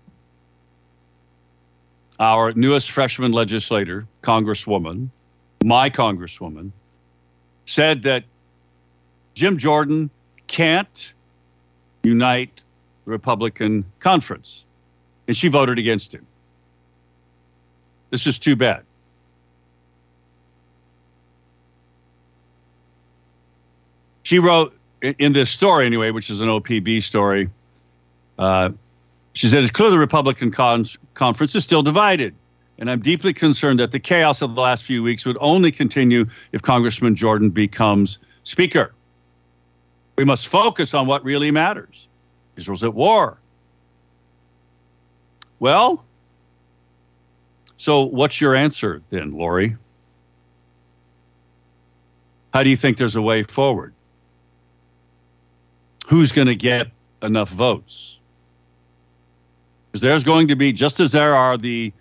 our 2.20 2.52
newest 2.52 2.90
freshman 2.90 3.32
legislator, 3.32 4.06
congresswoman, 4.22 5.08
my 5.64 5.90
congresswoman, 5.90 6.70
said 7.66 8.02
that 8.02 8.24
Jim 9.34 9.58
Jordan 9.58 10.10
can't 10.46 11.12
unite 12.02 12.62
the 13.04 13.10
Republican 13.10 13.84
conference. 14.00 14.64
And 15.26 15.36
she 15.36 15.48
voted 15.48 15.78
against 15.78 16.14
him. 16.14 16.26
This 18.10 18.26
is 18.26 18.38
too 18.38 18.56
bad. 18.56 18.82
She 24.30 24.38
wrote 24.38 24.72
in 25.02 25.32
this 25.32 25.50
story, 25.50 25.86
anyway, 25.86 26.12
which 26.12 26.30
is 26.30 26.38
an 26.38 26.46
OPB 26.46 27.02
story. 27.02 27.50
Uh, 28.38 28.70
she 29.32 29.48
said, 29.48 29.64
It's 29.64 29.72
clear 29.72 29.90
the 29.90 29.98
Republican 29.98 30.52
con- 30.52 30.86
conference 31.14 31.56
is 31.56 31.64
still 31.64 31.82
divided. 31.82 32.32
And 32.78 32.88
I'm 32.88 33.00
deeply 33.00 33.32
concerned 33.32 33.80
that 33.80 33.90
the 33.90 33.98
chaos 33.98 34.40
of 34.40 34.54
the 34.54 34.60
last 34.60 34.84
few 34.84 35.02
weeks 35.02 35.26
would 35.26 35.36
only 35.40 35.72
continue 35.72 36.26
if 36.52 36.62
Congressman 36.62 37.16
Jordan 37.16 37.50
becomes 37.50 38.20
Speaker. 38.44 38.94
We 40.16 40.24
must 40.24 40.46
focus 40.46 40.94
on 40.94 41.08
what 41.08 41.24
really 41.24 41.50
matters. 41.50 42.06
Israel's 42.54 42.84
at 42.84 42.94
war. 42.94 43.36
Well, 45.58 46.04
so 47.78 48.04
what's 48.04 48.40
your 48.40 48.54
answer 48.54 49.02
then, 49.10 49.32
Lori? 49.32 49.76
How 52.54 52.62
do 52.62 52.70
you 52.70 52.76
think 52.76 52.96
there's 52.96 53.16
a 53.16 53.22
way 53.22 53.42
forward? 53.42 53.92
Who's 56.10 56.32
going 56.32 56.48
to 56.48 56.56
get 56.56 56.88
enough 57.22 57.50
votes? 57.50 58.18
Because 59.86 60.02
there's 60.02 60.24
going 60.24 60.48
to 60.48 60.56
be, 60.56 60.72
just 60.72 60.98
as 60.98 61.12
there 61.12 61.34
are 61.34 61.56
the 61.56 61.92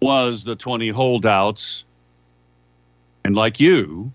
was 0.00 0.44
the 0.44 0.56
20 0.56 0.88
holdouts, 0.88 1.84
and 3.22 3.34
like 3.34 3.60
you, 3.60 4.10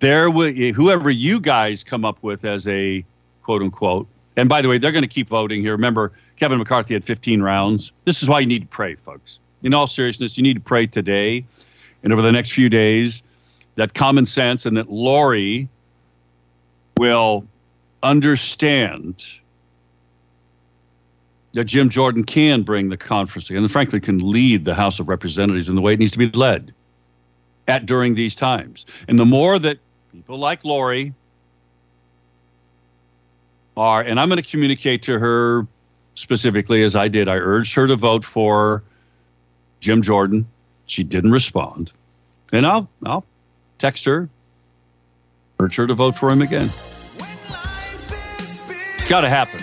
there 0.00 0.30
will 0.30 0.50
whoever 0.72 1.10
you 1.10 1.40
guys 1.40 1.84
come 1.84 2.06
up 2.06 2.16
with 2.22 2.46
as 2.46 2.66
a 2.68 3.04
quote 3.42 3.60
unquote. 3.60 4.06
And 4.36 4.48
by 4.48 4.62
the 4.62 4.68
way, 4.68 4.78
they're 4.78 4.92
going 4.92 5.02
to 5.02 5.08
keep 5.08 5.28
voting 5.28 5.60
here. 5.60 5.72
Remember, 5.72 6.12
Kevin 6.36 6.58
McCarthy 6.58 6.94
had 6.94 7.04
15 7.04 7.42
rounds. 7.42 7.92
This 8.06 8.22
is 8.22 8.30
why 8.30 8.40
you 8.40 8.46
need 8.46 8.62
to 8.62 8.68
pray, 8.68 8.94
folks. 8.94 9.38
In 9.62 9.74
all 9.74 9.86
seriousness, 9.86 10.38
you 10.38 10.42
need 10.42 10.54
to 10.54 10.60
pray 10.60 10.86
today 10.86 11.44
and 12.02 12.14
over 12.14 12.22
the 12.22 12.32
next 12.32 12.52
few 12.52 12.70
days 12.70 13.22
that 13.74 13.92
common 13.92 14.24
sense 14.24 14.64
and 14.64 14.76
that 14.78 14.90
Lori 14.90 15.68
will 16.96 17.46
understand 18.02 19.24
that 21.52 21.64
Jim 21.64 21.88
Jordan 21.88 22.24
can 22.24 22.62
bring 22.62 22.88
the 22.88 22.96
conference 22.96 23.50
and 23.50 23.70
frankly 23.70 24.00
can 24.00 24.18
lead 24.18 24.64
the 24.64 24.74
House 24.74 25.00
of 25.00 25.08
Representatives 25.08 25.68
in 25.68 25.74
the 25.74 25.80
way 25.80 25.92
it 25.94 25.98
needs 25.98 26.12
to 26.12 26.18
be 26.18 26.28
led 26.30 26.72
at 27.66 27.86
during 27.86 28.14
these 28.14 28.34
times. 28.34 28.86
And 29.08 29.18
the 29.18 29.26
more 29.26 29.58
that 29.58 29.78
people 30.12 30.38
like 30.38 30.64
Lori 30.64 31.14
are, 33.76 34.00
and 34.02 34.20
I'm 34.20 34.28
going 34.28 34.42
to 34.42 34.48
communicate 34.48 35.02
to 35.04 35.18
her 35.18 35.66
specifically 36.14 36.82
as 36.82 36.96
I 36.96 37.08
did, 37.08 37.28
I 37.28 37.36
urged 37.36 37.74
her 37.74 37.86
to 37.86 37.96
vote 37.96 38.24
for 38.24 38.82
Jim 39.80 40.02
Jordan. 40.02 40.46
She 40.86 41.04
didn't 41.04 41.30
respond. 41.30 41.92
And 42.52 42.66
I'll 42.66 42.88
I'll 43.04 43.24
text 43.78 44.04
her, 44.06 44.28
urge 45.60 45.76
her 45.76 45.86
to 45.86 45.94
vote 45.94 46.16
for 46.16 46.30
him 46.30 46.42
again. 46.42 46.68
It's 49.08 49.14
got 49.14 49.22
to 49.22 49.30
happen. 49.30 49.60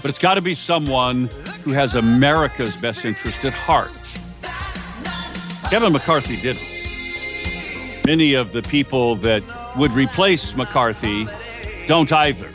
But 0.00 0.08
it's 0.08 0.18
got 0.18 0.36
to 0.36 0.40
be 0.40 0.54
someone 0.54 1.28
who 1.62 1.72
has 1.72 1.94
America's 1.94 2.74
best 2.80 3.04
interest 3.04 3.44
at 3.44 3.52
heart. 3.52 3.90
Kevin 5.68 5.92
McCarthy 5.92 6.40
didn't. 6.40 6.64
Many 8.06 8.32
of 8.32 8.54
the 8.54 8.62
people 8.62 9.16
that 9.16 9.42
would 9.76 9.90
replace 9.90 10.56
McCarthy 10.56 11.28
don't 11.86 12.10
either. 12.10 12.48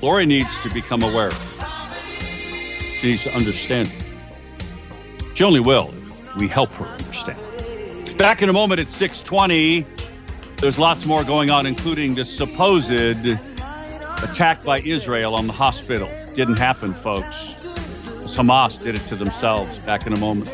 Lori 0.00 0.26
needs 0.26 0.62
to 0.62 0.72
become 0.72 1.02
aware. 1.02 1.32
She 3.00 3.08
needs 3.08 3.24
to 3.24 3.34
understand. 3.34 3.90
She 5.34 5.42
only 5.42 5.58
will 5.58 5.92
if 6.24 6.36
we 6.36 6.46
help 6.46 6.70
her 6.74 6.86
understand. 6.86 8.16
Back 8.16 8.42
in 8.42 8.48
a 8.48 8.52
moment 8.52 8.80
at 8.80 8.88
620. 8.88 9.84
There's 10.58 10.78
lots 10.78 11.04
more 11.04 11.24
going 11.24 11.50
on, 11.50 11.66
including 11.66 12.14
the 12.14 12.24
supposed 12.24 12.92
attack 14.22 14.62
by 14.64 14.80
Israel 14.80 15.34
on 15.34 15.46
the 15.46 15.52
hospital. 15.52 16.08
Didn't 16.34 16.58
happen, 16.58 16.94
folks. 16.94 17.54
Hamas 18.36 18.82
did 18.82 18.94
it 18.94 19.06
to 19.08 19.14
themselves. 19.14 19.78
Back 19.80 20.06
in 20.06 20.12
a 20.12 20.18
moment. 20.18 20.50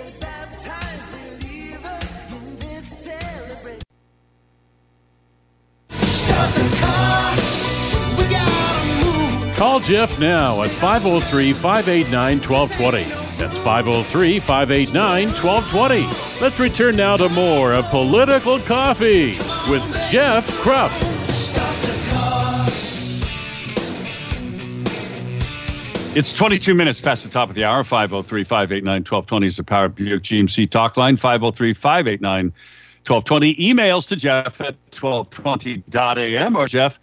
Call 9.57 9.79
Jeff 9.81 10.19
now 10.19 10.63
at 10.63 10.71
503 10.71 11.53
589 11.53 12.41
1220. 12.41 13.05
That's 13.37 13.57
503 13.59 14.41
589 14.41 15.29
1220. 15.29 16.43
Let's 16.43 16.59
return 16.59 16.97
now 16.97 17.17
to 17.19 17.29
more 17.29 17.75
of 17.75 17.87
Political 17.91 18.61
Coffee 18.61 19.29
with 19.71 19.83
Jeff 20.11 20.49
Kropf. 20.63 21.10
It's 26.13 26.33
22 26.33 26.75
minutes 26.75 27.01
past 27.01 27.23
the 27.23 27.31
top 27.31 27.51
of 27.51 27.55
the 27.55 27.63
hour. 27.63 27.85
503 27.85 28.43
589 28.43 28.93
1220 29.03 29.47
is 29.47 29.57
the 29.57 29.63
Power 29.63 29.89
Buick 29.89 30.25
GMC 30.25 30.69
talk 30.69 30.97
line. 30.97 31.17
503 31.17 31.73
589 31.73 32.47
1220. 33.07 33.55
Emails 33.55 34.09
to 34.09 34.17
Jeff 34.17 34.61
at 34.61 34.75
1220.am 34.91 36.57
or 36.57 36.67
Jeff 36.67 36.99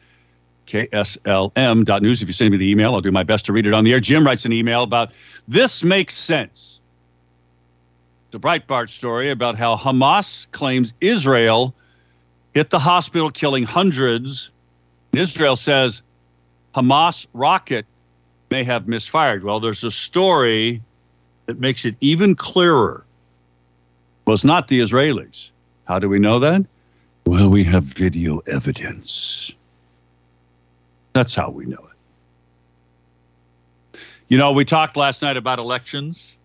kslm.news. 0.65 2.21
If 2.21 2.27
you 2.27 2.33
send 2.33 2.51
me 2.51 2.57
the 2.57 2.69
email, 2.69 2.95
I'll 2.95 3.01
do 3.01 3.13
my 3.13 3.23
best 3.23 3.45
to 3.45 3.53
read 3.53 3.65
it 3.65 3.73
on 3.73 3.85
the 3.85 3.93
air. 3.93 4.01
Jim 4.01 4.25
writes 4.25 4.43
an 4.43 4.51
email 4.51 4.83
about 4.83 5.13
this 5.47 5.85
makes 5.85 6.13
sense. 6.13 6.81
The 8.31 8.41
Breitbart 8.41 8.89
story 8.89 9.31
about 9.31 9.55
how 9.55 9.77
Hamas 9.77 10.51
claims 10.51 10.93
Israel 10.99 11.73
hit 12.53 12.71
the 12.71 12.79
hospital, 12.79 13.31
killing 13.31 13.63
hundreds. 13.63 14.49
Israel 15.13 15.55
says 15.55 16.01
Hamas 16.75 17.25
rocket 17.33 17.85
may 18.49 18.63
have 18.63 18.87
misfired. 18.87 19.43
Well, 19.43 19.59
there's 19.59 19.83
a 19.83 19.91
story 19.91 20.81
that 21.45 21.59
makes 21.59 21.85
it 21.85 21.95
even 22.01 22.35
clearer. 22.35 23.03
It's 24.27 24.43
not 24.43 24.67
the 24.67 24.79
Israelis. 24.79 25.49
How 25.85 25.99
do 25.99 26.09
we 26.09 26.19
know 26.19 26.39
that? 26.39 26.65
Well, 27.25 27.49
we 27.49 27.63
have 27.63 27.83
video 27.83 28.39
evidence. 28.39 29.51
That's 31.13 31.33
how 31.33 31.49
we 31.49 31.65
know 31.65 31.87
it. 33.93 33.99
You 34.27 34.37
know, 34.37 34.51
we 34.51 34.65
talked 34.65 34.97
last 34.97 35.21
night 35.21 35.37
about 35.37 35.59
elections. 35.59 36.35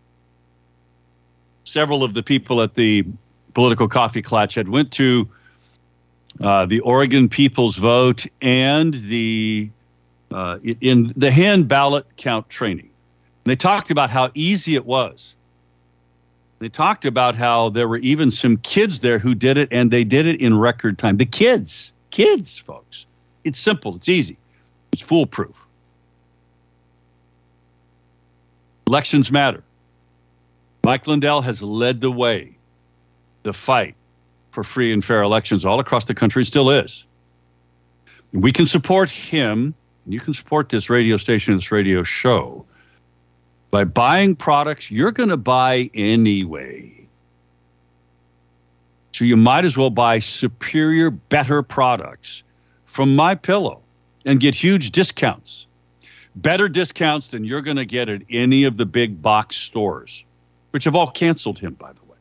Several 1.64 2.04
of 2.04 2.14
the 2.14 2.22
people 2.22 2.62
at 2.62 2.74
the 2.74 3.04
political 3.54 3.88
coffee 3.88 4.22
clutch 4.22 4.54
had 4.54 4.68
went 4.68 4.92
to 4.92 5.28
uh, 6.40 6.66
the 6.66 6.80
Oregon 6.80 7.28
People's 7.28 7.76
Vote 7.76 8.26
and 8.40 8.94
the 8.94 9.68
uh, 10.34 10.58
in 10.80 11.10
the 11.16 11.30
hand 11.30 11.68
ballot 11.68 12.06
count 12.16 12.48
training. 12.48 12.90
They 13.44 13.56
talked 13.56 13.90
about 13.90 14.10
how 14.10 14.30
easy 14.34 14.74
it 14.74 14.86
was. 14.86 15.34
They 16.60 16.68
talked 16.68 17.04
about 17.04 17.34
how 17.34 17.70
there 17.70 17.88
were 17.88 17.98
even 17.98 18.30
some 18.30 18.56
kids 18.58 19.00
there 19.00 19.18
who 19.18 19.34
did 19.34 19.58
it, 19.58 19.68
and 19.72 19.90
they 19.90 20.04
did 20.04 20.26
it 20.26 20.40
in 20.40 20.56
record 20.56 20.96
time. 20.96 21.16
The 21.16 21.26
kids, 21.26 21.92
kids, 22.10 22.56
folks. 22.56 23.04
It's 23.42 23.58
simple. 23.58 23.96
It's 23.96 24.08
easy. 24.08 24.36
It's 24.92 25.02
foolproof. 25.02 25.66
Elections 28.86 29.32
matter. 29.32 29.64
Mike 30.84 31.06
Lindell 31.06 31.42
has 31.42 31.62
led 31.62 32.00
the 32.00 32.12
way, 32.12 32.56
the 33.42 33.52
fight 33.52 33.94
for 34.50 34.62
free 34.62 34.92
and 34.92 35.04
fair 35.04 35.22
elections 35.22 35.64
all 35.64 35.80
across 35.80 36.04
the 36.04 36.14
country, 36.14 36.44
still 36.44 36.70
is. 36.70 37.04
We 38.32 38.52
can 38.52 38.66
support 38.66 39.10
him, 39.10 39.74
and 39.74 39.74
you 40.06 40.20
can 40.20 40.34
support 40.34 40.68
this 40.68 40.90
radio 40.90 41.16
station, 41.16 41.54
this 41.54 41.70
radio 41.70 42.02
show, 42.02 42.64
by 43.70 43.84
buying 43.84 44.36
products 44.36 44.90
you're 44.90 45.12
going 45.12 45.28
to 45.28 45.36
buy 45.36 45.90
anyway. 45.94 46.92
So 49.12 49.24
you 49.24 49.36
might 49.36 49.64
as 49.64 49.76
well 49.76 49.90
buy 49.90 50.18
superior, 50.18 51.10
better 51.10 51.62
products 51.62 52.42
from 52.86 53.14
My 53.14 53.34
Pillow 53.34 53.80
and 54.24 54.40
get 54.40 54.54
huge 54.54 54.90
discounts. 54.90 55.66
Better 56.36 56.68
discounts 56.68 57.28
than 57.28 57.44
you're 57.44 57.62
going 57.62 57.76
to 57.76 57.84
get 57.84 58.08
at 58.08 58.22
any 58.30 58.64
of 58.64 58.78
the 58.78 58.86
big 58.86 59.20
box 59.20 59.56
stores, 59.56 60.24
which 60.70 60.84
have 60.84 60.94
all 60.94 61.10
canceled 61.10 61.58
him, 61.58 61.74
by 61.74 61.92
the 61.92 62.00
way. 62.04 62.16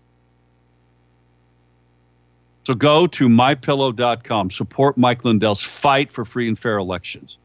So 2.66 2.74
go 2.74 3.08
to 3.08 3.28
mypillow.com, 3.30 4.52
support 4.52 4.98
Mike 4.98 5.24
Lindell's 5.24 5.62
fight 5.62 6.12
for 6.12 6.26
free 6.26 6.48
and 6.48 6.60
fair 6.60 6.78
elections, 6.78 7.38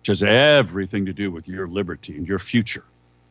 which 0.00 0.06
has 0.08 0.22
everything 0.22 1.04
to 1.04 1.12
do 1.12 1.30
with 1.30 1.46
your 1.46 1.68
liberty 1.68 2.16
and 2.16 2.26
your 2.26 2.38
future 2.38 2.84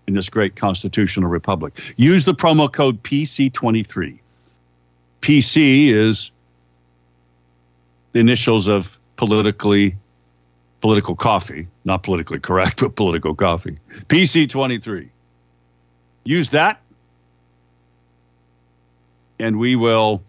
in 0.07 0.13
this 0.13 0.29
great 0.29 0.55
constitutional 0.55 1.29
republic. 1.29 1.93
Use 1.97 2.25
the 2.25 2.33
promo 2.33 2.71
code 2.71 3.01
PC23. 3.03 4.19
PC 5.21 5.91
is 5.91 6.31
the 8.11 8.19
initials 8.19 8.67
of 8.67 8.97
politically 9.15 9.95
political 10.81 11.15
coffee, 11.15 11.67
not 11.85 12.03
politically 12.03 12.39
correct, 12.39 12.81
but 12.81 12.95
political 12.95 13.33
coffee. 13.33 13.77
PC23. 14.07 15.09
Use 16.23 16.49
that 16.51 16.79
and 19.39 19.57
we 19.57 19.75
will 19.75 20.21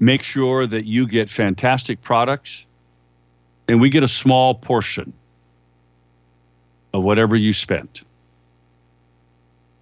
make 0.00 0.22
sure 0.22 0.66
that 0.66 0.86
you 0.86 1.06
get 1.06 1.28
fantastic 1.28 2.00
products 2.00 2.64
and 3.68 3.80
we 3.80 3.90
get 3.90 4.02
a 4.02 4.08
small 4.08 4.54
portion 4.54 5.12
of 6.94 7.02
whatever 7.02 7.36
you 7.36 7.52
spent. 7.52 8.02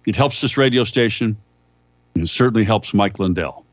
It 0.05 0.15
helps 0.17 0.41
this 0.41 0.57
radio 0.57 0.83
station 0.83 1.37
and 2.15 2.27
certainly 2.27 2.65
helps 2.65 2.93
Mike 2.93 3.19
Lindell. 3.19 3.63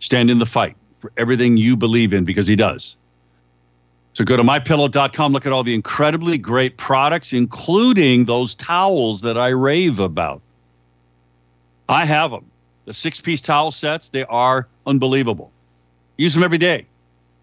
Stand 0.00 0.30
in 0.30 0.38
the 0.38 0.46
fight 0.46 0.76
for 1.00 1.12
everything 1.16 1.56
you 1.56 1.76
believe 1.76 2.12
in 2.12 2.24
because 2.24 2.46
he 2.46 2.56
does. 2.56 2.96
So 4.14 4.24
go 4.24 4.36
to 4.36 4.42
mypillow.com, 4.42 5.32
look 5.32 5.44
at 5.44 5.52
all 5.52 5.64
the 5.64 5.74
incredibly 5.74 6.38
great 6.38 6.76
products, 6.76 7.32
including 7.32 8.24
those 8.24 8.54
towels 8.54 9.20
that 9.20 9.36
I 9.36 9.48
rave 9.48 9.98
about. 9.98 10.40
I 11.88 12.04
have 12.04 12.30
them. 12.30 12.44
The 12.84 12.94
six 12.94 13.20
piece 13.20 13.40
towel 13.40 13.70
sets, 13.72 14.08
they 14.08 14.24
are 14.24 14.68
unbelievable. 14.86 15.50
Use 16.16 16.32
them 16.34 16.42
every 16.42 16.58
day. 16.58 16.86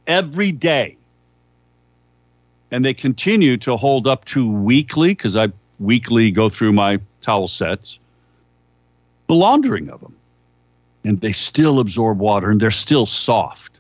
Every 0.08 0.52
day. 0.52 0.98
And 2.76 2.84
they 2.84 2.94
continue 2.94 3.56
to 3.56 3.78
hold 3.78 4.06
up 4.06 4.26
to 4.26 4.52
weekly, 4.52 5.12
because 5.12 5.38
I 5.38 5.48
weekly 5.80 6.30
go 6.30 6.50
through 6.50 6.74
my 6.74 7.00
towel 7.22 7.48
sets, 7.48 8.00
the 9.28 9.34
laundering 9.34 9.90
of 9.90 10.02
them. 10.02 10.14
And 11.06 11.22
they 11.22 11.32
still 11.32 11.80
absorb 11.80 12.20
water 12.20 12.52
and 12.52 12.60
they're 12.60 12.72
still 12.72 13.06
soft. 13.06 13.80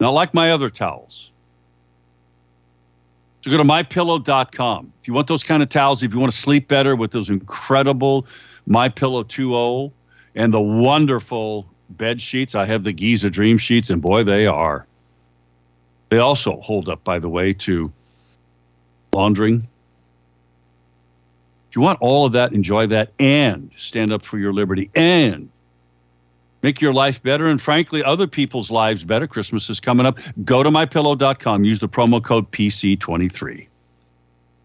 Not 0.00 0.14
like 0.14 0.32
my 0.32 0.50
other 0.50 0.70
towels. 0.70 1.30
So 3.42 3.50
go 3.50 3.58
to 3.58 3.64
mypillow.com. 3.64 4.92
If 5.02 5.06
you 5.06 5.12
want 5.12 5.26
those 5.26 5.42
kind 5.42 5.62
of 5.62 5.68
towels, 5.68 6.02
if 6.02 6.14
you 6.14 6.20
want 6.20 6.32
to 6.32 6.38
sleep 6.38 6.68
better 6.68 6.96
with 6.96 7.10
those 7.10 7.28
incredible 7.28 8.26
My 8.66 8.88
Pillow 8.88 9.24
2.0 9.24 9.92
and 10.36 10.54
the 10.54 10.60
wonderful 10.62 11.66
bed 11.90 12.22
sheets, 12.22 12.54
I 12.54 12.64
have 12.64 12.84
the 12.84 12.92
Giza 12.92 13.28
Dream 13.28 13.58
Sheets, 13.58 13.90
and 13.90 14.00
boy, 14.00 14.24
they 14.24 14.46
are. 14.46 14.86
They 16.10 16.18
also 16.18 16.60
hold 16.60 16.88
up, 16.88 17.02
by 17.02 17.18
the 17.18 17.28
way, 17.28 17.52
to 17.54 17.90
laundering 19.12 19.66
if 21.70 21.76
you 21.76 21.82
want 21.82 21.98
all 22.00 22.26
of 22.26 22.32
that, 22.32 22.52
enjoy 22.52 22.88
that 22.88 23.12
and 23.20 23.70
stand 23.76 24.10
up 24.10 24.24
for 24.26 24.38
your 24.38 24.52
liberty 24.52 24.90
and 24.96 25.48
make 26.64 26.80
your 26.80 26.92
life 26.92 27.22
better 27.22 27.46
and 27.46 27.62
frankly 27.62 28.02
other 28.02 28.26
people's 28.26 28.72
lives 28.72 29.04
better. 29.04 29.28
Christmas 29.28 29.70
is 29.70 29.78
coming 29.78 30.04
up. 30.04 30.18
Go 30.44 30.64
to 30.64 30.70
mypillow.com, 30.70 31.62
use 31.62 31.78
the 31.78 31.88
promo 31.88 32.20
code 32.20 32.50
PC23. 32.50 33.68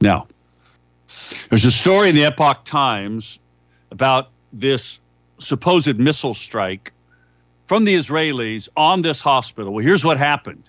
Now, 0.02 0.26
there's 1.50 1.66
a 1.66 1.70
story 1.72 2.10
in 2.10 2.16
the 2.16 2.26
Epoch 2.26 2.66
Times 2.66 3.38
about 3.92 4.30
this 4.52 5.00
supposed 5.38 6.00
missile 6.00 6.34
strike 6.34 6.92
from 7.68 7.86
the 7.86 7.94
Israelis 7.94 8.68
on 8.76 9.04
this 9.04 9.20
hospital. 9.20 9.74
Well, 9.74 9.86
here's 9.86 10.04
what 10.04 10.18
happened. 10.18 10.64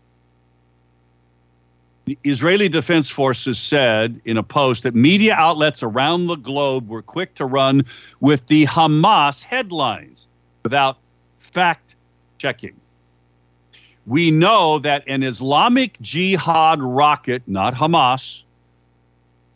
The 2.07 2.17
Israeli 2.23 2.69
Defense 2.69 3.11
Forces 3.11 3.59
said 3.59 4.21
in 4.25 4.37
a 4.37 4.43
post 4.43 4.85
that 4.85 4.95
media 4.95 5.35
outlets 5.35 5.83
around 5.83 6.29
the 6.29 6.37
globe 6.37 6.89
were 6.89 7.03
quick 7.03 7.35
to 7.35 7.45
run 7.45 7.83
with 8.21 8.47
the 8.47 8.65
Hamas 8.67 9.43
headlines 9.43 10.29
without 10.63 10.99
fact 11.41 11.97
checking. 12.39 12.77
We 14.07 14.31
know 14.31 14.79
that 14.79 15.03
an 15.09 15.25
Islamic 15.25 16.01
Jihad 16.01 16.81
rocket, 16.81 17.43
not 17.49 17.75
Hamas, 17.75 18.43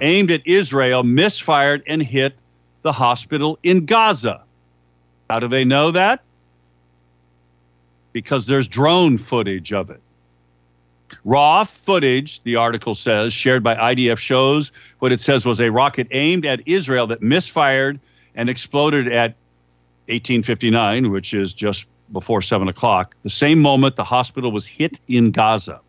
aimed 0.03 0.33
at 0.33 0.45
Israel 0.45 1.05
misfired 1.05 1.85
and 1.87 2.03
hit 2.03 2.35
the 2.83 2.91
hospital 2.91 3.61
in 3.63 3.87
Gaza. 3.87 4.43
How 5.29 5.39
do 5.39 5.47
they 5.47 5.65
know 5.65 5.93
that? 5.93 6.25
Because 8.13 8.47
there's 8.47 8.67
drone 8.67 9.19
footage 9.19 9.73
of 9.73 9.89
it. 9.89 10.01
Raw 11.25 11.65
footage, 11.65 12.43
the 12.43 12.57
article 12.57 12.95
says, 12.95 13.33
shared 13.33 13.63
by 13.63 13.75
IDF 13.75 14.19
shows 14.19 14.73
what 15.01 15.13
it 15.13 15.21
says 15.21 15.45
was 15.45 15.61
a 15.61 15.71
rocket 15.71 16.09
aimed 16.11 16.47
at 16.47 16.61
Israel 16.67 17.07
that 17.09 17.23
misfired 17.23 18.01
and 18.35 18.49
exploded 18.49 19.07
at 19.07 19.35
1859, 20.09 21.11
which 21.11 21.35
is 21.35 21.53
just 21.53 21.87
before 22.13 22.43
7 22.43 22.69
o'clock, 22.69 23.15
the 23.23 23.31
same 23.31 23.61
moment 23.61 23.97
the 23.97 24.05
hospital 24.05 24.51
was 24.51 24.67
hit 24.67 25.01
in 25.09 25.31
Gaza. 25.31 25.81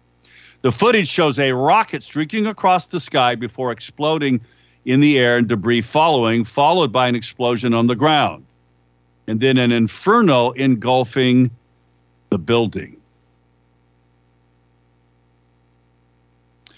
The 0.62 0.72
footage 0.72 1.08
shows 1.08 1.40
a 1.40 1.54
rocket 1.54 2.04
streaking 2.04 2.46
across 2.46 2.86
the 2.88 3.00
sky 3.00 3.34
before 3.34 3.72
exploding 3.72 4.42
in 4.86 5.00
the 5.00 5.18
air 5.18 5.38
and 5.38 5.48
debris 5.48 5.82
following, 5.82 6.44
followed 6.44 6.92
by 6.92 7.08
an 7.08 7.16
explosion 7.16 7.74
on 7.74 7.88
the 7.88 7.96
ground, 7.96 8.46
and 9.28 9.40
then 9.40 9.58
an 9.58 9.72
inferno 9.72 10.52
engulfing 10.52 11.50
the 12.30 12.38
building. 12.38 12.96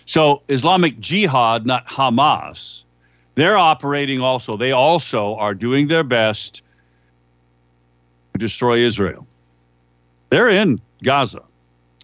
So 0.05 0.41
Islamic 0.49 0.99
Jihad, 0.99 1.65
not 1.65 1.87
Hamas, 1.87 2.83
they're 3.35 3.57
operating 3.57 4.19
also. 4.19 4.57
They 4.57 4.71
also 4.71 5.35
are 5.35 5.55
doing 5.55 5.87
their 5.87 6.03
best 6.03 6.61
to 8.33 8.39
destroy 8.39 8.79
Israel. 8.79 9.25
They're 10.29 10.49
in 10.49 10.81
Gaza. 11.03 11.41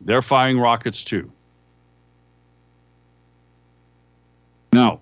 They're 0.01 0.21
firing 0.21 0.59
rockets 0.59 1.03
too. 1.03 1.31
Now, 4.71 4.99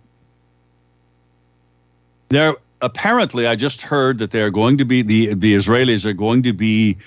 they're 2.30 2.56
apparently, 2.82 3.48
I 3.48 3.56
just 3.56 3.82
heard 3.82 4.20
that 4.20 4.32
they're 4.32 4.52
going 4.52 4.78
to 4.78 4.86
be 4.86 5.02
the 5.02 5.34
the 5.34 5.54
Israelis 5.56 6.06
are 6.06 6.14
going 6.14 6.44
to 6.44 6.54
be 6.54 6.98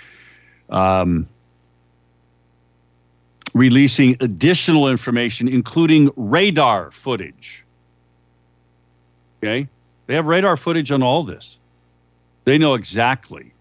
um, 0.70 1.26
releasing 3.54 4.16
additional 4.20 4.88
information, 4.88 5.48
including 5.48 6.10
radar 6.16 6.90
footage. 6.90 7.64
Okay? 9.42 9.68
They 10.06 10.14
have 10.14 10.26
radar 10.26 10.56
footage 10.56 10.90
on 10.90 11.02
all 11.02 11.22
this. 11.22 11.56
They 12.44 12.58
know 12.58 12.74
exactly 12.74 13.52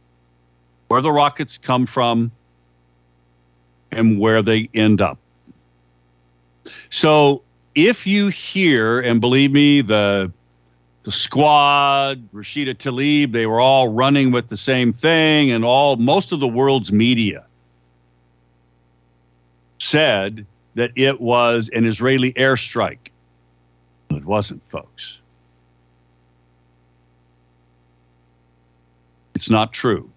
where 0.87 1.01
the 1.01 1.11
rockets 1.11 1.57
come 1.57 1.85
from 1.85 2.31
and 3.91 4.19
where 4.19 4.41
they 4.41 4.69
end 4.73 5.01
up. 5.01 5.17
So, 6.89 7.41
if 7.75 8.05
you 8.05 8.27
hear, 8.27 8.99
and 8.99 9.21
believe 9.21 9.51
me, 9.51 9.81
the 9.81 10.31
the 11.03 11.11
squad, 11.11 12.21
Rashida 12.33 12.75
Tlaib, 12.75 13.31
they 13.31 13.45
were 13.45 13.59
all 13.59 13.87
running 13.87 14.31
with 14.31 14.49
the 14.49 14.57
same 14.57 14.91
thing, 14.91 15.49
and 15.49 15.63
all 15.63 15.95
most 15.95 16.31
of 16.31 16.39
the 16.39 16.47
world's 16.47 16.91
media 16.91 17.45
said 19.79 20.45
that 20.75 20.91
it 20.95 21.19
was 21.19 21.69
an 21.73 21.85
Israeli 21.85 22.33
airstrike. 22.33 23.09
It 24.11 24.25
wasn't, 24.25 24.61
folks. 24.69 25.19
It's 29.35 29.49
not 29.49 29.71
true. 29.73 30.09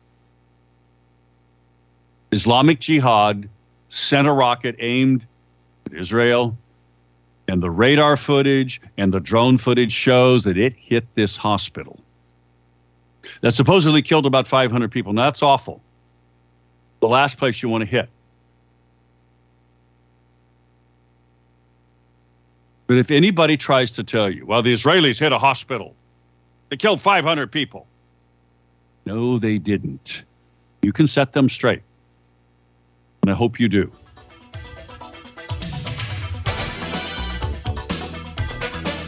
Islamic 2.32 2.80
Jihad 2.80 3.48
sent 3.88 4.26
a 4.26 4.32
rocket 4.32 4.74
aimed 4.78 5.24
at 5.86 5.94
Israel, 5.94 6.56
and 7.46 7.62
the 7.62 7.70
radar 7.70 8.16
footage 8.16 8.80
and 8.96 9.12
the 9.12 9.20
drone 9.20 9.58
footage 9.58 9.92
shows 9.92 10.44
that 10.44 10.56
it 10.56 10.72
hit 10.74 11.04
this 11.14 11.36
hospital. 11.36 11.98
That 13.42 13.54
supposedly 13.54 14.02
killed 14.02 14.26
about 14.26 14.48
500 14.48 14.90
people. 14.90 15.12
Now, 15.12 15.24
that's 15.24 15.42
awful. 15.42 15.80
The 17.00 17.08
last 17.08 17.36
place 17.36 17.62
you 17.62 17.68
want 17.68 17.82
to 17.82 17.86
hit. 17.86 18.08
But 22.92 22.98
if 22.98 23.10
anybody 23.10 23.56
tries 23.56 23.90
to 23.92 24.04
tell 24.04 24.28
you, 24.28 24.44
well, 24.44 24.60
the 24.60 24.70
Israelis 24.70 25.18
hit 25.18 25.32
a 25.32 25.38
hospital, 25.38 25.94
they 26.68 26.76
killed 26.76 27.00
500 27.00 27.50
people. 27.50 27.86
No, 29.06 29.38
they 29.38 29.56
didn't. 29.56 30.24
You 30.82 30.92
can 30.92 31.06
set 31.06 31.32
them 31.32 31.48
straight. 31.48 31.80
And 33.22 33.30
I 33.30 33.34
hope 33.34 33.58
you 33.58 33.70
do. 33.70 33.90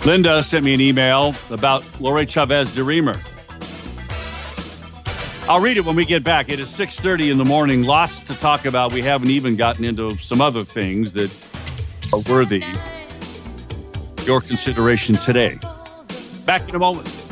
Linda 0.06 0.42
sent 0.42 0.64
me 0.64 0.72
an 0.72 0.80
email 0.80 1.34
about 1.50 1.84
Lori 2.00 2.24
Chavez 2.24 2.74
DeRemer. 2.74 3.20
I'll 5.46 5.60
read 5.60 5.76
it 5.76 5.84
when 5.84 5.94
we 5.94 6.06
get 6.06 6.24
back. 6.24 6.48
It 6.48 6.58
is 6.58 6.70
6:30 6.70 7.30
in 7.30 7.36
the 7.36 7.44
morning. 7.44 7.82
Lots 7.82 8.20
to 8.20 8.34
talk 8.34 8.64
about. 8.64 8.94
We 8.94 9.02
haven't 9.02 9.28
even 9.28 9.56
gotten 9.56 9.84
into 9.84 10.16
some 10.22 10.40
other 10.40 10.64
things 10.64 11.12
that 11.12 11.30
are 12.14 12.20
worthy 12.20 12.64
your 14.26 14.40
consideration 14.40 15.14
today. 15.14 15.58
Back 16.44 16.68
in 16.68 16.74
a 16.74 16.78
moment. 16.78 17.23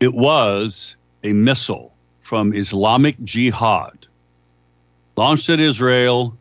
It 0.00 0.12
was 0.12 0.96
a 1.22 1.32
missile 1.32 1.94
from 2.20 2.54
Islamic 2.54 3.22
Jihad 3.24 4.06
launched 5.16 5.48
at 5.48 5.60
Israel 5.60 6.36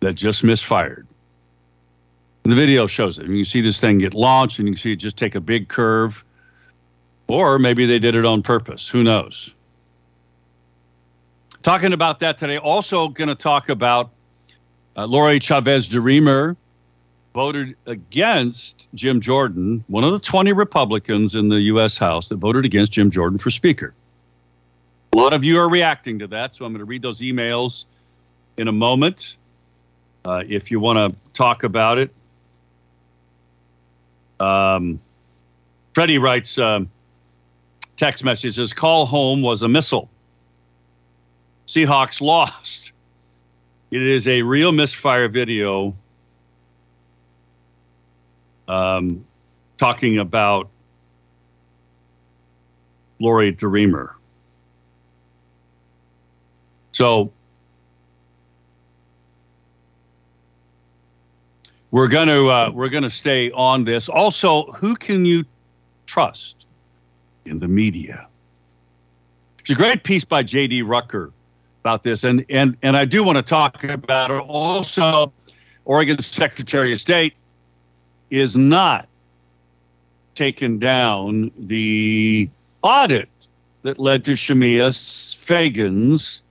that 0.00 0.14
just 0.14 0.42
misfired. 0.42 1.06
And 2.44 2.52
the 2.52 2.56
video 2.56 2.86
shows 2.86 3.18
it. 3.18 3.26
You 3.26 3.36
can 3.36 3.44
see 3.44 3.60
this 3.60 3.80
thing 3.80 3.98
get 3.98 4.14
launched 4.14 4.58
and 4.58 4.68
you 4.68 4.74
can 4.74 4.80
see 4.80 4.92
it 4.92 4.96
just 4.96 5.16
take 5.16 5.34
a 5.34 5.40
big 5.40 5.68
curve. 5.68 6.24
Or 7.28 7.58
maybe 7.58 7.86
they 7.86 7.98
did 7.98 8.14
it 8.14 8.24
on 8.24 8.42
purpose. 8.42 8.88
Who 8.88 9.02
knows? 9.02 9.52
Talking 11.66 11.92
about 11.92 12.20
that 12.20 12.38
today. 12.38 12.58
Also, 12.58 13.08
going 13.08 13.26
to 13.26 13.34
talk 13.34 13.70
about 13.70 14.10
uh, 14.96 15.04
Lori 15.04 15.40
Chavez 15.40 15.88
DeRemer 15.88 16.56
voted 17.34 17.74
against 17.86 18.86
Jim 18.94 19.20
Jordan, 19.20 19.82
one 19.88 20.04
of 20.04 20.12
the 20.12 20.20
20 20.20 20.52
Republicans 20.52 21.34
in 21.34 21.48
the 21.48 21.60
U.S. 21.62 21.98
House 21.98 22.28
that 22.28 22.36
voted 22.36 22.64
against 22.64 22.92
Jim 22.92 23.10
Jordan 23.10 23.36
for 23.36 23.50
Speaker. 23.50 23.94
A 25.12 25.16
lot 25.16 25.32
of 25.32 25.42
you 25.42 25.58
are 25.58 25.68
reacting 25.68 26.20
to 26.20 26.28
that, 26.28 26.54
so 26.54 26.64
I'm 26.64 26.70
going 26.70 26.78
to 26.78 26.84
read 26.84 27.02
those 27.02 27.20
emails 27.20 27.86
in 28.58 28.68
a 28.68 28.72
moment. 28.72 29.36
Uh, 30.24 30.44
if 30.48 30.70
you 30.70 30.78
want 30.78 31.12
to 31.12 31.18
talk 31.32 31.64
about 31.64 31.98
it, 31.98 32.14
um, 34.38 35.00
Freddie 35.94 36.18
writes 36.18 36.58
um, 36.58 36.88
text 37.96 38.22
messages 38.22 38.72
call 38.72 39.04
home 39.04 39.42
was 39.42 39.62
a 39.62 39.68
missile. 39.68 40.08
Seahawks 41.66 42.20
lost. 42.20 42.92
It 43.90 44.02
is 44.02 44.28
a 44.28 44.42
real 44.42 44.72
misfire 44.72 45.28
video 45.28 45.94
um, 48.68 49.24
talking 49.76 50.18
about 50.18 50.68
Lori 53.18 53.52
DeRemer. 53.52 54.12
So 56.92 57.30
we're 61.90 62.08
going 62.08 62.28
to 62.28 62.48
uh, 62.48 62.70
we're 62.72 62.88
going 62.88 63.02
to 63.02 63.10
stay 63.10 63.50
on 63.52 63.84
this. 63.84 64.08
Also, 64.08 64.64
who 64.72 64.94
can 64.94 65.24
you 65.24 65.44
trust 66.06 66.64
in 67.44 67.58
the 67.58 67.68
media? 67.68 68.26
It's 69.60 69.70
a 69.70 69.74
great 69.74 70.04
piece 70.04 70.24
by 70.24 70.42
J.D. 70.42 70.82
Rucker 70.82 71.32
about 71.86 72.02
this, 72.02 72.24
and 72.24 72.44
and 72.48 72.76
and 72.82 72.96
I 72.96 73.04
do 73.04 73.22
want 73.22 73.38
to 73.38 73.42
talk 73.42 73.84
about 73.84 74.32
it. 74.32 74.42
Also, 74.48 75.32
Oregon 75.84 76.20
Secretary 76.20 76.92
of 76.92 77.00
State 77.00 77.34
is 78.30 78.56
not 78.56 79.06
taken 80.34 80.80
down 80.80 81.52
the 81.56 82.50
audit 82.82 83.28
that 83.82 84.00
led 84.00 84.24
to 84.24 84.32
Shemia 84.32 84.90
Fagan's 85.36 86.42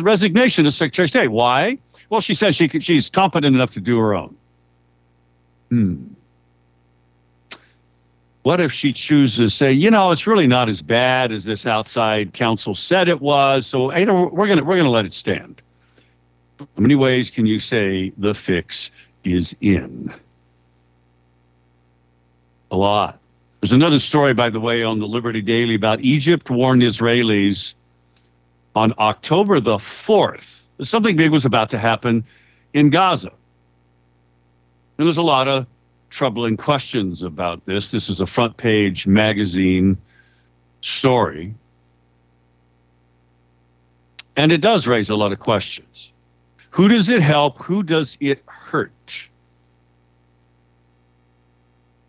resignation 0.00 0.66
as 0.66 0.76
Secretary 0.76 1.06
of 1.06 1.10
State. 1.10 1.28
Why? 1.28 1.76
Well, 2.08 2.20
she 2.20 2.34
says 2.34 2.54
she 2.54 2.68
she's 2.68 3.10
competent 3.10 3.56
enough 3.56 3.72
to 3.72 3.80
do 3.80 3.98
her 3.98 4.14
own. 4.14 4.36
Hmm. 5.70 5.96
What 8.42 8.60
if 8.60 8.72
she 8.72 8.92
chooses 8.92 9.36
to 9.36 9.50
say, 9.50 9.72
you 9.72 9.90
know, 9.90 10.10
it's 10.10 10.26
really 10.26 10.48
not 10.48 10.68
as 10.68 10.82
bad 10.82 11.30
as 11.30 11.44
this 11.44 11.64
outside 11.64 12.32
counsel 12.32 12.74
said 12.74 13.08
it 13.08 13.20
was, 13.20 13.66
so 13.66 13.94
you 13.96 14.04
know, 14.04 14.30
we're 14.32 14.48
gonna 14.48 14.64
we're 14.64 14.76
gonna 14.76 14.90
let 14.90 15.04
it 15.04 15.14
stand. 15.14 15.62
How 16.58 16.66
many 16.76 16.96
ways 16.96 17.30
can 17.30 17.46
you 17.46 17.60
say 17.60 18.12
the 18.18 18.34
fix 18.34 18.90
is 19.24 19.54
in? 19.60 20.12
A 22.70 22.76
lot. 22.76 23.18
There's 23.60 23.72
another 23.72 24.00
story, 24.00 24.34
by 24.34 24.50
the 24.50 24.58
way, 24.58 24.82
on 24.82 24.98
the 24.98 25.06
Liberty 25.06 25.40
Daily 25.40 25.76
about 25.76 26.00
Egypt 26.00 26.50
warned 26.50 26.82
Israelis 26.82 27.74
on 28.74 28.92
October 28.98 29.60
the 29.60 29.76
4th 29.76 30.62
something 30.80 31.16
big 31.16 31.30
was 31.30 31.44
about 31.44 31.70
to 31.70 31.78
happen 31.78 32.24
in 32.74 32.90
Gaza. 32.90 33.32
And 34.98 35.06
there's 35.06 35.16
a 35.16 35.22
lot 35.22 35.48
of 35.48 35.66
troubling 36.12 36.56
questions 36.56 37.22
about 37.22 37.64
this. 37.66 37.90
This 37.90 38.08
is 38.08 38.20
a 38.20 38.26
front 38.26 38.56
page 38.56 39.06
magazine 39.06 39.96
story. 40.82 41.54
And 44.36 44.52
it 44.52 44.60
does 44.60 44.86
raise 44.86 45.10
a 45.10 45.16
lot 45.16 45.32
of 45.32 45.40
questions. 45.40 46.10
Who 46.70 46.88
does 46.88 47.08
it 47.08 47.22
help? 47.22 47.60
Who 47.62 47.82
does 47.82 48.16
it 48.20 48.42
hurt? 48.46 49.28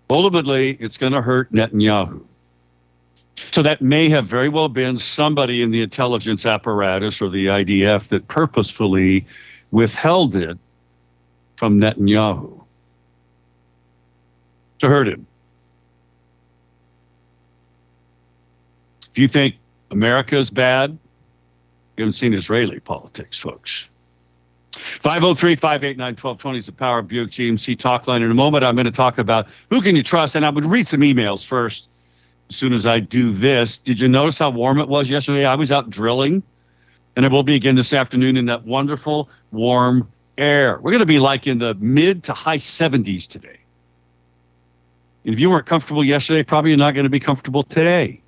Ultimately, 0.09 0.77
it's 0.79 0.97
going 0.97 1.13
to 1.13 1.21
hurt 1.21 1.51
Netanyahu. 1.51 2.23
So 3.51 3.63
that 3.63 3.81
may 3.81 4.09
have 4.09 4.25
very 4.25 4.49
well 4.49 4.69
been 4.69 4.97
somebody 4.97 5.61
in 5.61 5.71
the 5.71 5.81
intelligence 5.81 6.45
apparatus 6.45 7.21
or 7.21 7.29
the 7.29 7.47
IDF 7.47 8.09
that 8.09 8.27
purposefully 8.27 9.25
withheld 9.71 10.35
it 10.35 10.57
from 11.55 11.79
Netanyahu 11.79 12.62
to 14.83 14.89
hurt 14.89 15.07
him. 15.07 15.25
If 19.11 19.17
you 19.17 19.27
think 19.27 19.55
America 19.91 20.37
is 20.37 20.49
bad, 20.49 20.91
you 21.97 22.03
haven't 22.03 22.13
seen 22.13 22.33
Israeli 22.33 22.79
politics, 22.79 23.39
folks. 23.39 23.87
503 24.71 25.55
589 25.55 26.05
1220 26.13 26.57
is 26.57 26.65
the 26.65 26.71
Power 26.71 27.01
Buick 27.01 27.29
GMC 27.29 27.77
talk 27.77 28.07
line. 28.07 28.23
In 28.23 28.31
a 28.31 28.33
moment, 28.33 28.63
I'm 28.63 28.75
going 28.75 28.85
to 28.85 28.91
talk 28.91 29.17
about 29.17 29.47
who 29.69 29.81
can 29.81 29.95
you 29.95 30.03
trust, 30.03 30.35
and 30.35 30.45
I 30.45 30.49
would 30.49 30.65
read 30.65 30.87
some 30.87 31.01
emails 31.01 31.45
first. 31.45 31.87
As 32.49 32.55
soon 32.55 32.73
as 32.73 32.85
I 32.85 32.99
do 32.99 33.31
this, 33.31 33.77
did 33.77 33.99
you 33.99 34.07
notice 34.07 34.37
how 34.37 34.49
warm 34.49 34.79
it 34.79 34.89
was 34.89 35.09
yesterday? 35.09 35.45
I 35.45 35.55
was 35.55 35.71
out 35.71 35.89
drilling, 35.89 36.43
and 37.15 37.25
it 37.25 37.31
will 37.31 37.43
be 37.43 37.55
again 37.55 37.75
this 37.75 37.93
afternoon 37.93 38.35
in 38.35 38.47
that 38.47 38.65
wonderful 38.65 39.29
warm 39.51 40.11
air. 40.37 40.79
We're 40.81 40.91
going 40.91 40.99
to 40.99 41.05
be 41.05 41.19
like 41.19 41.47
in 41.47 41.59
the 41.59 41.75
mid 41.75 42.23
to 42.23 42.33
high 42.33 42.57
70s 42.57 43.27
today. 43.27 43.59
If 45.23 45.39
you 45.39 45.49
weren't 45.49 45.65
comfortable 45.65 46.03
yesterday, 46.03 46.43
probably 46.43 46.71
you're 46.71 46.77
not 46.77 46.93
going 46.93 47.05
to 47.05 47.09
be 47.09 47.19
comfortable 47.19 47.63
today. 47.63 48.21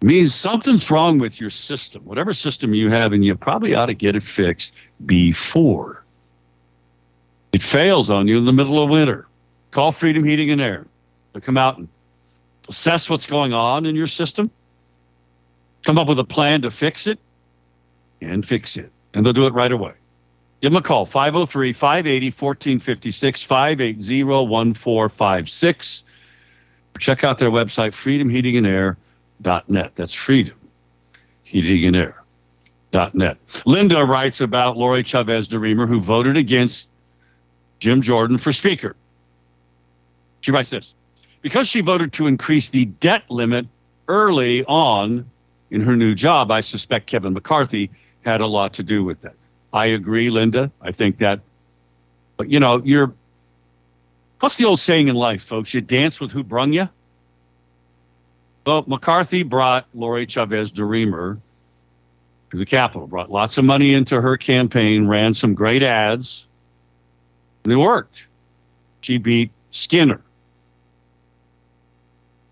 It 0.00 0.06
means 0.06 0.34
something's 0.34 0.90
wrong 0.90 1.18
with 1.18 1.40
your 1.40 1.50
system, 1.50 2.02
whatever 2.04 2.32
system 2.32 2.72
you 2.72 2.90
have, 2.90 3.12
and 3.12 3.24
you 3.24 3.34
probably 3.34 3.74
ought 3.74 3.86
to 3.86 3.94
get 3.94 4.16
it 4.16 4.22
fixed 4.22 4.72
before 5.04 6.04
it 7.52 7.62
fails 7.62 8.08
on 8.08 8.28
you 8.28 8.38
in 8.38 8.44
the 8.44 8.52
middle 8.52 8.82
of 8.82 8.90
winter. 8.90 9.26
Call 9.72 9.92
Freedom 9.92 10.24
Heating 10.24 10.50
and 10.50 10.60
Air 10.60 10.86
to 11.34 11.40
come 11.40 11.56
out 11.56 11.78
and 11.78 11.88
assess 12.68 13.10
what's 13.10 13.26
going 13.26 13.52
on 13.52 13.86
in 13.86 13.96
your 13.96 14.06
system, 14.06 14.50
come 15.84 15.98
up 15.98 16.08
with 16.08 16.18
a 16.18 16.24
plan 16.24 16.62
to 16.62 16.70
fix 16.70 17.06
it, 17.06 17.18
and 18.20 18.46
fix 18.46 18.76
it. 18.76 18.90
And 19.14 19.26
they'll 19.26 19.32
do 19.32 19.46
it 19.46 19.52
right 19.52 19.72
away. 19.72 19.92
Give 20.60 20.72
them 20.72 20.78
a 20.78 20.82
call, 20.82 21.06
503 21.06 21.72
580 21.72 22.26
1456, 22.26 23.42
580 23.42 24.24
1456. 24.24 26.04
Check 27.00 27.24
out 27.24 27.38
their 27.38 27.50
website, 27.50 27.92
freedomheatingandair.net. 27.92 29.92
That's 29.96 30.14
freedom 30.14 30.54
heating 31.50 31.84
and 31.84 31.96
air.net. 31.96 33.36
Linda 33.66 34.04
writes 34.04 34.40
about 34.40 34.76
Lori 34.76 35.02
Chavez 35.02 35.48
DeRemer, 35.48 35.88
who 35.88 36.00
voted 36.00 36.36
against 36.36 36.88
Jim 37.80 38.00
Jordan 38.00 38.38
for 38.38 38.52
Speaker. 38.52 38.94
She 40.42 40.52
writes 40.52 40.70
this 40.70 40.94
Because 41.42 41.68
she 41.68 41.80
voted 41.80 42.12
to 42.14 42.28
increase 42.28 42.68
the 42.68 42.84
debt 42.84 43.24
limit 43.28 43.66
early 44.06 44.64
on 44.66 45.28
in 45.70 45.80
her 45.80 45.96
new 45.96 46.14
job, 46.14 46.50
I 46.50 46.60
suspect 46.60 47.06
Kevin 47.06 47.32
McCarthy 47.32 47.90
had 48.24 48.40
a 48.40 48.46
lot 48.46 48.72
to 48.74 48.82
do 48.82 49.02
with 49.02 49.20
that. 49.22 49.34
I 49.72 49.86
agree, 49.86 50.30
Linda. 50.30 50.70
I 50.82 50.92
think 50.92 51.18
that, 51.18 51.40
but 52.36 52.48
you 52.48 52.60
know, 52.60 52.80
you're 52.84 53.12
What's 54.40 54.54
the 54.54 54.64
old 54.64 54.80
saying 54.80 55.08
in 55.08 55.14
life, 55.14 55.42
folks? 55.42 55.74
You 55.74 55.82
dance 55.82 56.18
with 56.18 56.32
who 56.32 56.42
brung 56.42 56.72
you? 56.72 56.88
Well, 58.66 58.84
McCarthy 58.86 59.42
brought 59.42 59.86
Lori 59.94 60.26
Chavez 60.26 60.72
DeRemer 60.72 61.38
to 62.50 62.56
the 62.56 62.66
Capitol, 62.66 63.06
brought 63.06 63.30
lots 63.30 63.58
of 63.58 63.64
money 63.64 63.92
into 63.92 64.20
her 64.20 64.36
campaign, 64.36 65.06
ran 65.06 65.34
some 65.34 65.54
great 65.54 65.82
ads, 65.82 66.46
and 67.64 67.72
it 67.72 67.76
worked. 67.76 68.24
She 69.02 69.18
beat 69.18 69.50
Skinner. 69.70 70.20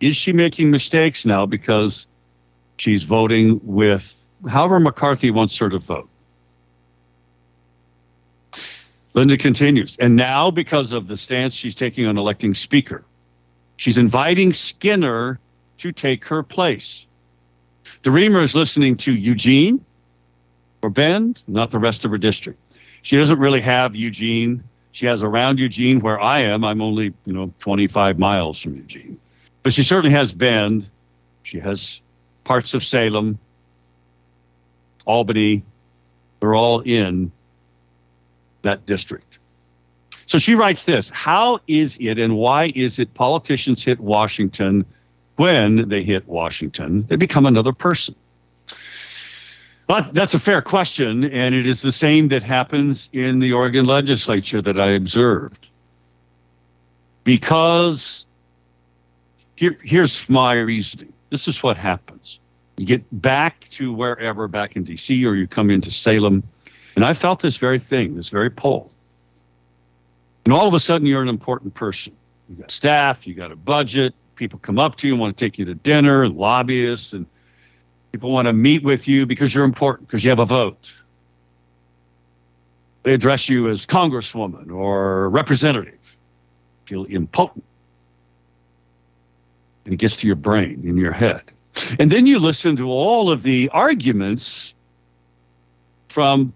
Is 0.00 0.14
she 0.14 0.32
making 0.32 0.70
mistakes 0.70 1.24
now 1.24 1.46
because 1.46 2.06
she's 2.76 3.02
voting 3.02 3.60
with 3.64 4.14
however 4.48 4.78
McCarthy 4.78 5.30
wants 5.30 5.56
her 5.58 5.68
to 5.68 5.78
vote? 5.78 6.08
Linda 9.14 9.36
continues, 9.36 9.96
and 9.98 10.16
now 10.16 10.50
because 10.50 10.92
of 10.92 11.08
the 11.08 11.16
stance 11.16 11.54
she's 11.54 11.74
taking 11.74 12.06
on 12.06 12.18
electing 12.18 12.54
Speaker, 12.54 13.04
she's 13.76 13.98
inviting 13.98 14.52
Skinner 14.52 15.38
to 15.78 15.92
take 15.92 16.24
her 16.26 16.42
place. 16.42 17.06
DeRemer 18.02 18.42
is 18.42 18.54
listening 18.54 18.96
to 18.98 19.12
Eugene 19.12 19.84
or 20.82 20.90
Bend, 20.90 21.42
not 21.48 21.70
the 21.70 21.78
rest 21.78 22.04
of 22.04 22.10
her 22.10 22.18
district. 22.18 22.60
She 23.02 23.16
doesn't 23.16 23.38
really 23.38 23.60
have 23.60 23.96
Eugene. 23.96 24.62
She 24.92 25.06
has 25.06 25.22
around 25.22 25.58
Eugene 25.58 26.00
where 26.00 26.20
I 26.20 26.40
am. 26.40 26.64
I'm 26.64 26.82
only, 26.82 27.14
you 27.24 27.32
know, 27.32 27.52
25 27.60 28.18
miles 28.18 28.60
from 28.60 28.76
Eugene. 28.76 29.18
But 29.62 29.72
she 29.72 29.82
certainly 29.82 30.16
has 30.16 30.32
Bend. 30.32 30.88
She 31.42 31.58
has 31.58 32.00
parts 32.44 32.74
of 32.74 32.84
Salem, 32.84 33.38
Albany. 35.06 35.62
They're 36.40 36.54
all 36.54 36.80
in 36.80 37.32
that 38.62 38.84
district. 38.86 39.38
So 40.26 40.38
she 40.38 40.54
writes 40.54 40.84
this 40.84 41.08
How 41.08 41.60
is 41.68 41.96
it 42.00 42.18
and 42.18 42.36
why 42.36 42.72
is 42.74 42.98
it 42.98 43.12
politicians 43.14 43.82
hit 43.82 43.98
Washington 44.00 44.84
when 45.36 45.88
they 45.88 46.02
hit 46.02 46.28
Washington? 46.28 47.02
They 47.08 47.16
become 47.16 47.46
another 47.46 47.72
person. 47.72 48.14
But 49.86 50.12
that's 50.12 50.34
a 50.34 50.38
fair 50.38 50.60
question, 50.60 51.24
and 51.24 51.54
it 51.54 51.66
is 51.66 51.80
the 51.80 51.92
same 51.92 52.28
that 52.28 52.42
happens 52.42 53.08
in 53.14 53.38
the 53.38 53.54
Oregon 53.54 53.86
legislature 53.86 54.60
that 54.60 54.78
I 54.78 54.90
observed. 54.90 55.66
Because 57.24 58.26
here, 59.56 59.78
here's 59.82 60.28
my 60.28 60.60
reasoning 60.60 61.12
this 61.30 61.48
is 61.48 61.62
what 61.62 61.76
happens. 61.76 62.38
You 62.76 62.86
get 62.86 63.04
back 63.22 63.68
to 63.70 63.92
wherever, 63.92 64.46
back 64.46 64.76
in 64.76 64.84
DC, 64.84 65.26
or 65.26 65.34
you 65.34 65.46
come 65.46 65.70
into 65.70 65.90
Salem 65.90 66.42
and 66.98 67.04
I 67.04 67.14
felt 67.14 67.38
this 67.38 67.58
very 67.58 67.78
thing, 67.78 68.16
this 68.16 68.28
very 68.28 68.50
pull. 68.50 68.90
And 70.44 70.52
all 70.52 70.66
of 70.66 70.74
a 70.74 70.80
sudden, 70.80 71.06
you're 71.06 71.22
an 71.22 71.28
important 71.28 71.72
person. 71.72 72.12
You 72.50 72.56
got 72.56 72.72
staff, 72.72 73.24
you 73.24 73.34
got 73.34 73.52
a 73.52 73.56
budget, 73.56 74.14
people 74.34 74.58
come 74.58 74.80
up 74.80 74.96
to 74.96 75.06
you 75.06 75.12
and 75.12 75.20
want 75.20 75.36
to 75.36 75.44
take 75.44 75.60
you 75.60 75.64
to 75.66 75.76
dinner, 75.76 76.24
and 76.24 76.36
lobbyists, 76.36 77.12
and 77.12 77.24
people 78.10 78.32
want 78.32 78.46
to 78.46 78.52
meet 78.52 78.82
with 78.82 79.06
you 79.06 79.26
because 79.26 79.54
you're 79.54 79.62
important, 79.62 80.08
because 80.08 80.24
you 80.24 80.30
have 80.30 80.40
a 80.40 80.44
vote. 80.44 80.92
They 83.04 83.14
address 83.14 83.48
you 83.48 83.68
as 83.68 83.86
congresswoman 83.86 84.72
or 84.72 85.30
representative. 85.30 86.16
Feel 86.86 87.06
impotent. 87.10 87.62
And 89.84 89.94
it 89.94 89.98
gets 89.98 90.16
to 90.16 90.26
your 90.26 90.34
brain, 90.34 90.82
in 90.82 90.96
your 90.96 91.12
head. 91.12 91.42
And 92.00 92.10
then 92.10 92.26
you 92.26 92.40
listen 92.40 92.74
to 92.74 92.90
all 92.90 93.30
of 93.30 93.44
the 93.44 93.68
arguments 93.72 94.74
from 96.08 96.52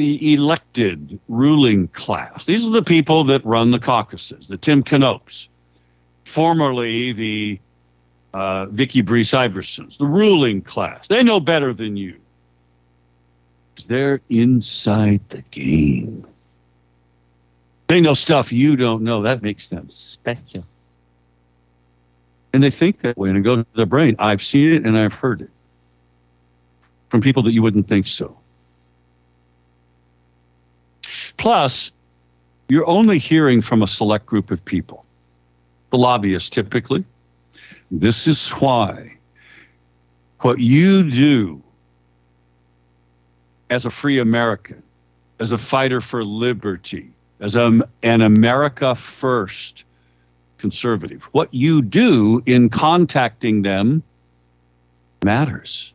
the 0.00 0.32
elected 0.32 1.20
ruling 1.28 1.86
class. 1.88 2.46
These 2.46 2.66
are 2.66 2.70
the 2.70 2.82
people 2.82 3.22
that 3.24 3.44
run 3.44 3.70
the 3.70 3.78
caucuses, 3.78 4.48
the 4.48 4.56
Tim 4.56 4.82
Knopps, 4.82 5.48
formerly 6.24 7.12
the 7.12 7.60
uh, 8.32 8.64
Vikki 8.66 9.02
Breese-Iversons, 9.02 9.98
the 9.98 10.06
ruling 10.06 10.62
class. 10.62 11.06
They 11.06 11.22
know 11.22 11.38
better 11.38 11.74
than 11.74 11.98
you. 11.98 12.16
They're 13.88 14.22
inside 14.30 15.20
the 15.28 15.42
game. 15.50 16.26
They 17.88 18.00
know 18.00 18.14
stuff 18.14 18.50
you 18.50 18.76
don't 18.76 19.02
know. 19.02 19.20
That 19.20 19.42
makes 19.42 19.68
them 19.68 19.90
special. 19.90 20.64
And 22.54 22.62
they 22.62 22.70
think 22.70 23.00
that 23.00 23.18
way 23.18 23.28
and 23.28 23.36
it 23.36 23.42
goes 23.42 23.58
to 23.58 23.66
their 23.74 23.84
brain. 23.84 24.16
I've 24.18 24.40
seen 24.40 24.72
it 24.72 24.86
and 24.86 24.96
I've 24.96 25.12
heard 25.12 25.42
it 25.42 25.50
from 27.10 27.20
people 27.20 27.42
that 27.42 27.52
you 27.52 27.60
wouldn't 27.60 27.86
think 27.86 28.06
so. 28.06 28.39
Plus, 31.40 31.90
you're 32.68 32.86
only 32.86 33.16
hearing 33.16 33.62
from 33.62 33.82
a 33.82 33.86
select 33.86 34.26
group 34.26 34.50
of 34.50 34.62
people, 34.62 35.06
the 35.88 35.96
lobbyists 35.96 36.50
typically. 36.50 37.02
This 37.90 38.28
is 38.28 38.50
why 38.50 39.16
what 40.40 40.58
you 40.58 41.10
do 41.10 41.62
as 43.70 43.86
a 43.86 43.90
free 43.90 44.18
American, 44.18 44.82
as 45.38 45.50
a 45.50 45.56
fighter 45.56 46.02
for 46.02 46.22
liberty, 46.22 47.10
as 47.40 47.56
a, 47.56 47.80
an 48.02 48.20
America 48.20 48.94
first 48.94 49.84
conservative, 50.58 51.22
what 51.32 51.52
you 51.54 51.80
do 51.80 52.42
in 52.44 52.68
contacting 52.68 53.62
them 53.62 54.02
matters. 55.24 55.94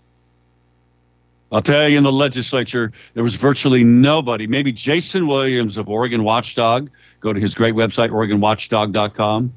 I'll 1.55 1.61
tell 1.61 1.87
you 1.87 1.97
in 1.97 2.03
the 2.03 2.11
legislature, 2.11 2.91
there 3.13 3.23
was 3.23 3.35
virtually 3.35 3.85
nobody. 3.85 4.45
Maybe 4.45 4.73
Jason 4.73 5.25
Williams 5.25 5.77
of 5.77 5.87
Oregon 5.87 6.25
Watchdog. 6.25 6.89
Go 7.21 7.31
to 7.31 7.39
his 7.39 7.55
great 7.55 7.75
website, 7.75 8.09
OregonWatchdog.com. 8.09 9.53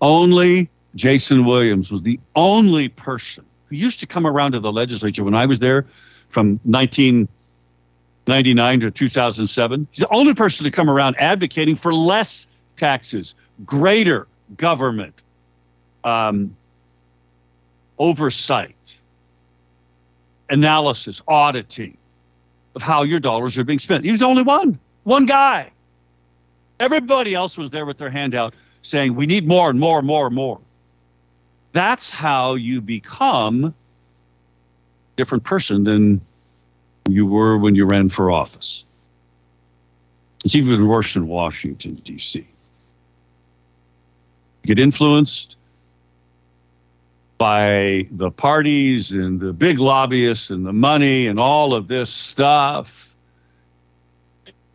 Only 0.00 0.68
Jason 0.96 1.44
Williams 1.44 1.92
was 1.92 2.02
the 2.02 2.18
only 2.34 2.88
person 2.88 3.44
who 3.66 3.76
used 3.76 4.00
to 4.00 4.06
come 4.08 4.26
around 4.26 4.50
to 4.52 4.60
the 4.60 4.72
legislature 4.72 5.22
when 5.22 5.34
I 5.34 5.46
was 5.46 5.60
there 5.60 5.86
from 6.28 6.58
1999 6.64 8.80
to 8.80 8.90
2007. 8.90 9.86
He's 9.92 10.00
the 10.00 10.12
only 10.12 10.34
person 10.34 10.64
to 10.64 10.72
come 10.72 10.90
around 10.90 11.14
advocating 11.20 11.76
for 11.76 11.94
less 11.94 12.48
taxes, 12.74 13.36
greater 13.64 14.26
government 14.56 15.22
um, 16.02 16.56
oversight, 17.96 18.98
analysis, 20.50 21.22
auditing 21.28 21.96
of 22.74 22.82
how 22.82 23.02
your 23.02 23.20
dollars 23.20 23.56
are 23.58 23.64
being 23.64 23.78
spent. 23.78 24.04
He 24.04 24.10
was 24.10 24.20
the 24.20 24.26
only 24.26 24.42
one, 24.42 24.78
one 25.04 25.26
guy. 25.26 25.70
Everybody 26.78 27.34
else 27.34 27.56
was 27.56 27.70
there 27.70 27.86
with 27.86 27.98
their 27.98 28.10
hand 28.10 28.34
out 28.34 28.54
saying, 28.82 29.14
we 29.14 29.26
need 29.26 29.46
more 29.46 29.70
and 29.70 29.80
more 29.80 29.98
and 29.98 30.06
more 30.06 30.26
and 30.26 30.34
more. 30.34 30.60
That's 31.72 32.10
how 32.10 32.54
you 32.54 32.80
become 32.80 33.64
a 33.64 33.74
different 35.16 35.44
person 35.44 35.84
than 35.84 36.20
you 37.08 37.26
were 37.26 37.58
when 37.58 37.74
you 37.74 37.86
ran 37.86 38.08
for 38.08 38.30
office. 38.30 38.84
It's 40.44 40.54
even 40.54 40.86
worse 40.86 41.16
in 41.16 41.26
Washington, 41.26 41.94
D.C. 41.96 42.46
Get 44.64 44.78
influenced 44.78 45.56
by 47.38 48.08
the 48.10 48.30
parties 48.30 49.10
and 49.10 49.40
the 49.40 49.52
big 49.52 49.78
lobbyists 49.78 50.50
and 50.50 50.64
the 50.64 50.72
money 50.72 51.26
and 51.26 51.38
all 51.38 51.74
of 51.74 51.88
this 51.88 52.10
stuff, 52.10 53.14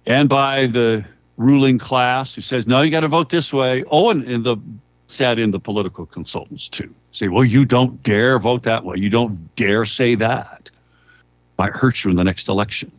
and 0.06 0.30
by 0.30 0.68
the 0.68 1.04
ruling 1.38 1.80
class 1.80 2.36
who 2.36 2.42
says, 2.42 2.68
no, 2.68 2.82
you 2.82 2.92
got 2.92 3.00
to 3.00 3.08
vote 3.08 3.30
this 3.30 3.52
way. 3.52 3.84
Oh, 3.90 4.12
and, 4.12 4.24
and 4.24 4.44
the 4.44 4.58
sat 5.08 5.40
in 5.40 5.52
the 5.52 5.60
political 5.60 6.06
consultants 6.06 6.70
too. 6.70 6.94
Say, 7.12 7.28
well, 7.28 7.44
you 7.44 7.66
don't 7.66 8.02
dare 8.04 8.40
vote 8.40 8.64
that 8.64 8.86
way. 8.86 8.96
You 8.98 9.10
don't 9.10 9.54
dare 9.56 9.86
say 9.86 10.16
that. 10.16 10.70
Might 11.58 11.74
hurt 11.74 12.04
you 12.04 12.12
in 12.12 12.16
the 12.16 12.24
next 12.24 12.48
election. 12.48 12.92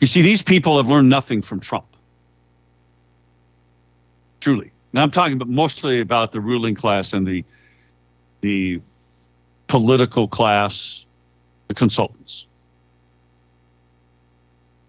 You 0.00 0.06
see, 0.06 0.20
these 0.20 0.42
people 0.42 0.76
have 0.76 0.88
learned 0.88 1.08
nothing 1.08 1.40
from 1.40 1.60
Trump. 1.60 1.86
Truly. 4.40 4.70
Now 4.92 5.02
I'm 5.02 5.10
talking 5.10 5.34
about 5.34 5.48
mostly 5.48 6.00
about 6.00 6.32
the 6.32 6.40
ruling 6.40 6.74
class 6.74 7.14
and 7.14 7.26
the 7.26 7.44
the 8.44 8.78
political 9.68 10.28
class, 10.28 11.06
the 11.68 11.74
consultants. 11.74 12.46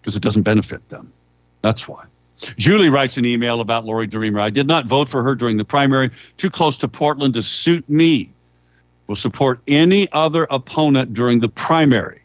Because 0.02 0.18
it 0.18 0.22
doesn't 0.22 0.44
benefit 0.44 0.88
them. 0.89 1.13
That's 1.62 1.88
why. 1.88 2.04
Julie 2.58 2.89
writes 2.89 3.15
an 3.15 3.26
email 3.26 3.62
about 3.62 3.86
Lori 3.86 4.10
DeRemer. 4.10 4.41
I 4.41 4.50
did 4.50 4.68
not 4.68 4.88
vote 4.88 5.08
for 5.08 5.24
her 5.24 5.36
during 5.36 5.56
the 5.56 5.63
primary. 5.63 6.12
Too 6.36 6.50
close 6.50 6.78
to 6.80 6.89
Portland 6.89 7.34
to 7.36 7.41
suit 7.41 7.89
me. 7.89 8.30
Will 9.08 9.15
support 9.15 9.62
any 9.70 10.12
other 10.12 10.48
opponent 10.50 11.13
during 11.13 11.39
the 11.39 11.48
primary. 11.48 12.22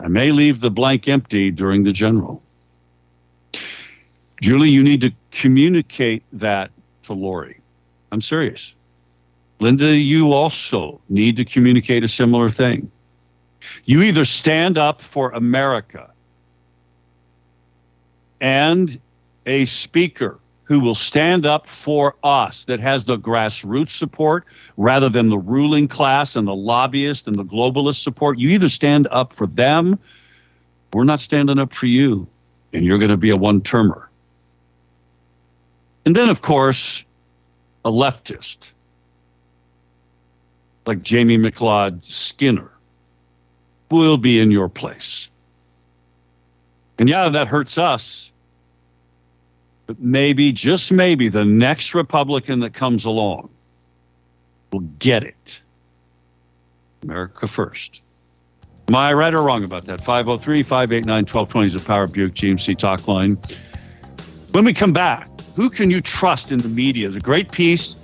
I 0.00 0.08
may 0.08 0.32
leave 0.32 0.60
the 0.60 0.70
blank 0.70 1.06
empty 1.06 1.52
during 1.52 1.84
the 1.84 1.92
general. 1.92 2.42
Julie, 4.40 4.70
you 4.70 4.82
need 4.82 5.00
to 5.02 5.12
communicate 5.30 6.24
that 6.32 6.72
to 7.04 7.12
Lori. 7.12 7.60
I'm 8.10 8.20
serious. 8.20 8.74
Linda, 9.60 9.94
you 9.94 10.32
also 10.32 11.00
need 11.10 11.36
to 11.36 11.44
communicate 11.44 12.02
a 12.02 12.08
similar 12.08 12.48
thing. 12.48 12.90
You 13.84 14.02
either 14.02 14.24
stand 14.24 14.78
up 14.78 15.02
for 15.02 15.30
America 15.32 16.10
and 18.40 18.98
a 19.44 19.66
speaker 19.66 20.38
who 20.64 20.80
will 20.80 20.94
stand 20.94 21.44
up 21.44 21.66
for 21.66 22.14
us 22.24 22.64
that 22.64 22.80
has 22.80 23.04
the 23.04 23.18
grassroots 23.18 23.90
support 23.90 24.46
rather 24.78 25.10
than 25.10 25.28
the 25.28 25.38
ruling 25.38 25.88
class 25.88 26.36
and 26.36 26.48
the 26.48 26.54
lobbyist 26.54 27.26
and 27.26 27.36
the 27.36 27.44
globalist 27.44 28.02
support. 28.02 28.38
You 28.38 28.48
either 28.50 28.68
stand 28.68 29.08
up 29.10 29.34
for 29.34 29.46
them, 29.46 29.98
we're 30.94 31.04
not 31.04 31.20
standing 31.20 31.58
up 31.58 31.74
for 31.74 31.86
you, 31.86 32.26
and 32.72 32.84
you're 32.84 32.98
going 32.98 33.10
to 33.10 33.16
be 33.16 33.30
a 33.30 33.36
one 33.36 33.60
termer. 33.60 34.08
And 36.06 36.16
then, 36.16 36.30
of 36.30 36.40
course, 36.40 37.04
a 37.84 37.90
leftist 37.90 38.70
like 40.90 41.02
Jamie 41.02 41.36
McLeod 41.36 42.04
Skinner 42.04 42.70
will 43.90 44.18
be 44.18 44.40
in 44.40 44.50
your 44.50 44.68
place. 44.68 45.28
And 46.98 47.08
yeah, 47.08 47.28
that 47.28 47.48
hurts 47.48 47.78
us 47.78 48.30
but 49.90 49.98
maybe, 49.98 50.52
just 50.52 50.92
maybe, 50.92 51.28
the 51.28 51.44
next 51.44 51.96
Republican 51.96 52.60
that 52.60 52.74
comes 52.74 53.04
along 53.04 53.50
will 54.70 54.86
get 55.00 55.24
it. 55.24 55.60
America 57.02 57.48
first. 57.48 58.00
Am 58.86 58.94
I 58.94 59.12
right 59.12 59.34
or 59.34 59.42
wrong 59.42 59.64
about 59.64 59.86
that? 59.86 59.98
503 60.04 60.62
589 60.62 61.22
1220 61.22 61.66
is 61.66 61.72
the 61.72 61.80
Power 61.80 62.06
Buick 62.06 62.34
GMC 62.34 62.78
talk 62.78 63.08
line. 63.08 63.36
When 64.52 64.64
we 64.64 64.72
come 64.72 64.92
back, 64.92 65.28
who 65.56 65.68
can 65.68 65.90
you 65.90 66.00
trust 66.00 66.52
in 66.52 66.58
the 66.58 66.68
media? 66.68 67.08
There's 67.08 67.16
a 67.16 67.26
great 67.26 67.50
piece 67.50 67.96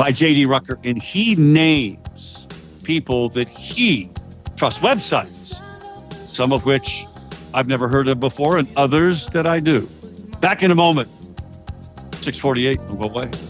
by 0.00 0.10
J.D. 0.10 0.46
Rucker, 0.46 0.78
and 0.82 0.96
he 0.96 1.34
names 1.34 2.46
people 2.84 3.28
that 3.28 3.46
he 3.46 4.10
trusts, 4.56 4.80
websites, 4.80 5.60
some 6.26 6.54
of 6.54 6.64
which 6.64 7.04
I've 7.52 7.68
never 7.68 7.86
heard 7.86 8.08
of 8.08 8.18
before, 8.18 8.56
and 8.56 8.66
others 8.78 9.26
that 9.26 9.46
I 9.46 9.60
do. 9.60 9.86
Back 10.40 10.62
in 10.62 10.70
a 10.70 10.74
moment. 10.74 11.10
648. 12.12 12.78
Don't 12.78 12.98
go 12.98 13.08
away. 13.08 13.49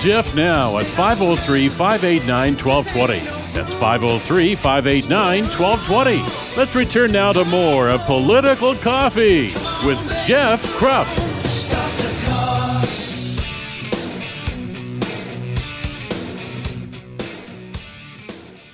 Jeff 0.00 0.34
now 0.34 0.78
at 0.78 0.86
503 0.86 1.68
589 1.68 2.56
1220. 2.56 3.18
That's 3.52 3.74
503 3.74 4.54
589 4.54 5.42
1220. 5.44 6.56
Let's 6.58 6.74
return 6.74 7.12
now 7.12 7.34
to 7.34 7.44
more 7.44 7.90
of 7.90 8.00
Political 8.06 8.76
Coffee 8.76 9.48
with 9.84 9.98
Jeff 10.24 10.64
Kropf. 10.78 11.04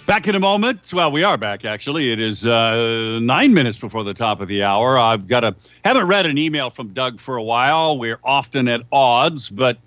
Back 0.06 0.28
in 0.28 0.36
a 0.36 0.40
moment. 0.40 0.92
Well, 0.92 1.10
we 1.10 1.24
are 1.24 1.36
back 1.36 1.64
actually. 1.64 2.12
It 2.12 2.20
is 2.20 2.46
uh, 2.46 3.18
nine 3.18 3.52
minutes 3.52 3.78
before 3.78 4.04
the 4.04 4.14
top 4.14 4.40
of 4.40 4.46
the 4.46 4.62
hour. 4.62 4.96
I've 4.96 5.26
got 5.26 5.42
a 5.42 5.57
haven't 5.84 6.07
read 6.07 6.24
an 6.26 6.38
email 6.38 6.70
from 6.70 6.90
Doug 6.90 7.20
for 7.20 7.36
a 7.36 7.42
while. 7.42 7.98
We're 7.98 8.20
often 8.22 8.68
at 8.68 8.82
odds, 8.92 9.51
but 9.51 9.78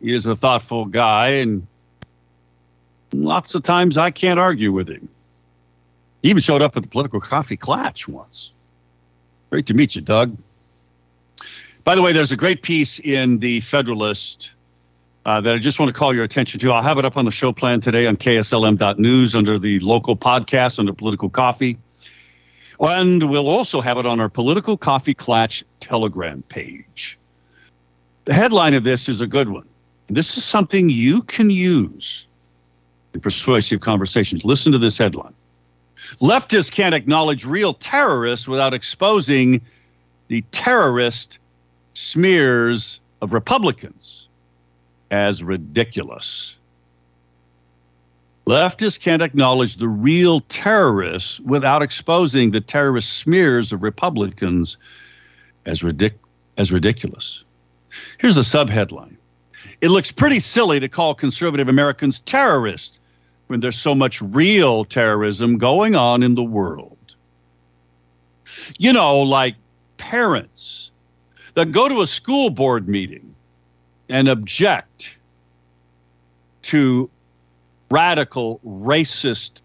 he 0.00 0.14
is 0.14 0.26
a 0.26 0.36
thoughtful 0.36 0.84
guy, 0.84 1.28
and 1.28 1.66
lots 3.12 3.54
of 3.54 3.62
times 3.62 3.96
I 3.98 4.10
can't 4.10 4.38
argue 4.38 4.72
with 4.72 4.88
him. 4.88 5.08
He 6.22 6.30
even 6.30 6.40
showed 6.40 6.62
up 6.62 6.76
at 6.76 6.82
the 6.82 6.88
political 6.88 7.20
coffee 7.20 7.56
clatch 7.56 8.08
once. 8.08 8.52
Great 9.50 9.66
to 9.66 9.74
meet 9.74 9.94
you, 9.94 10.02
Doug. 10.02 10.36
By 11.84 11.94
the 11.94 12.02
way, 12.02 12.12
there's 12.12 12.32
a 12.32 12.36
great 12.36 12.62
piece 12.62 12.98
in 12.98 13.38
the 13.38 13.60
Federalist 13.60 14.50
uh, 15.24 15.40
that 15.40 15.54
I 15.54 15.58
just 15.58 15.78
want 15.78 15.88
to 15.88 15.98
call 15.98 16.14
your 16.14 16.24
attention 16.24 16.58
to. 16.60 16.72
I'll 16.72 16.82
have 16.82 16.98
it 16.98 17.04
up 17.04 17.16
on 17.16 17.24
the 17.24 17.30
show 17.30 17.52
plan 17.52 17.80
today 17.80 18.06
on 18.06 18.16
KSLM.news 18.16 19.34
under 19.34 19.58
the 19.58 19.78
local 19.80 20.16
podcast 20.16 20.78
under 20.78 20.92
Political 20.92 21.30
Coffee. 21.30 21.78
And 22.80 23.30
we'll 23.30 23.48
also 23.48 23.80
have 23.80 23.98
it 23.98 24.06
on 24.06 24.20
our 24.20 24.28
Political 24.28 24.76
Coffee 24.78 25.14
Clatch 25.14 25.64
Telegram 25.80 26.42
page. 26.48 27.18
The 28.24 28.34
headline 28.34 28.74
of 28.74 28.84
this 28.84 29.08
is 29.08 29.20
a 29.20 29.26
good 29.26 29.48
one. 29.48 29.66
This 30.08 30.36
is 30.36 30.44
something 30.44 30.88
you 30.88 31.22
can 31.22 31.50
use 31.50 32.26
in 33.12 33.20
persuasive 33.20 33.80
conversations. 33.80 34.44
Listen 34.44 34.72
to 34.72 34.78
this 34.78 34.98
headline 34.98 35.34
Leftists 36.20 36.70
can't 36.70 36.94
acknowledge 36.94 37.44
real 37.44 37.74
terrorists 37.74 38.46
without 38.46 38.72
exposing 38.72 39.60
the 40.28 40.42
terrorist 40.52 41.38
smears 41.94 43.00
of 43.22 43.32
Republicans 43.32 44.28
as 45.10 45.42
ridiculous. 45.42 46.56
Leftists 48.46 49.00
can't 49.00 49.22
acknowledge 49.22 49.76
the 49.76 49.88
real 49.88 50.40
terrorists 50.40 51.40
without 51.40 51.82
exposing 51.82 52.52
the 52.52 52.60
terrorist 52.60 53.14
smears 53.14 53.72
of 53.72 53.82
Republicans 53.82 54.76
as, 55.64 55.80
ridic- 55.80 56.18
as 56.56 56.70
ridiculous. 56.70 57.44
Here's 58.18 58.36
the 58.36 58.42
subheadline 58.42 59.16
It 59.80 59.88
looks 59.88 60.12
pretty 60.12 60.40
silly 60.40 60.80
to 60.80 60.88
call 60.88 61.14
conservative 61.14 61.68
Americans 61.68 62.20
terrorists 62.20 63.00
when 63.46 63.60
there's 63.60 63.78
so 63.78 63.94
much 63.94 64.20
real 64.22 64.84
terrorism 64.84 65.58
going 65.58 65.94
on 65.94 66.22
in 66.22 66.34
the 66.34 66.44
world. 66.44 66.96
You 68.78 68.92
know, 68.92 69.20
like 69.20 69.54
parents 69.96 70.90
that 71.54 71.72
go 71.72 71.88
to 71.88 72.02
a 72.02 72.06
school 72.06 72.50
board 72.50 72.88
meeting 72.88 73.34
and 74.08 74.28
object 74.28 75.18
to 76.62 77.08
radical 77.90 78.60
racist 78.64 79.62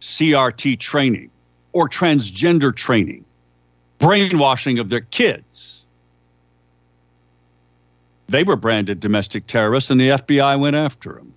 CRT 0.00 0.78
training 0.78 1.30
or 1.72 1.88
transgender 1.88 2.74
training, 2.74 3.24
brainwashing 3.98 4.78
of 4.78 4.88
their 4.88 5.00
kids. 5.00 5.85
They 8.28 8.42
were 8.42 8.56
branded 8.56 9.00
domestic 9.00 9.46
terrorists 9.46 9.90
and 9.90 10.00
the 10.00 10.10
FBI 10.10 10.58
went 10.58 10.76
after 10.76 11.14
them. 11.14 11.32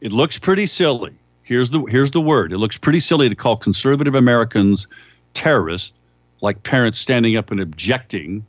It 0.00 0.12
looks 0.12 0.38
pretty 0.38 0.66
silly. 0.66 1.14
Here's 1.42 1.70
the 1.70 1.82
here's 1.86 2.12
the 2.12 2.20
word. 2.20 2.52
It 2.52 2.58
looks 2.58 2.78
pretty 2.78 3.00
silly 3.00 3.28
to 3.28 3.34
call 3.34 3.56
conservative 3.56 4.14
Americans 4.14 4.86
terrorists, 5.34 5.92
like 6.40 6.62
parents 6.62 6.98
standing 6.98 7.36
up 7.36 7.50
and 7.50 7.60
objecting 7.60 8.46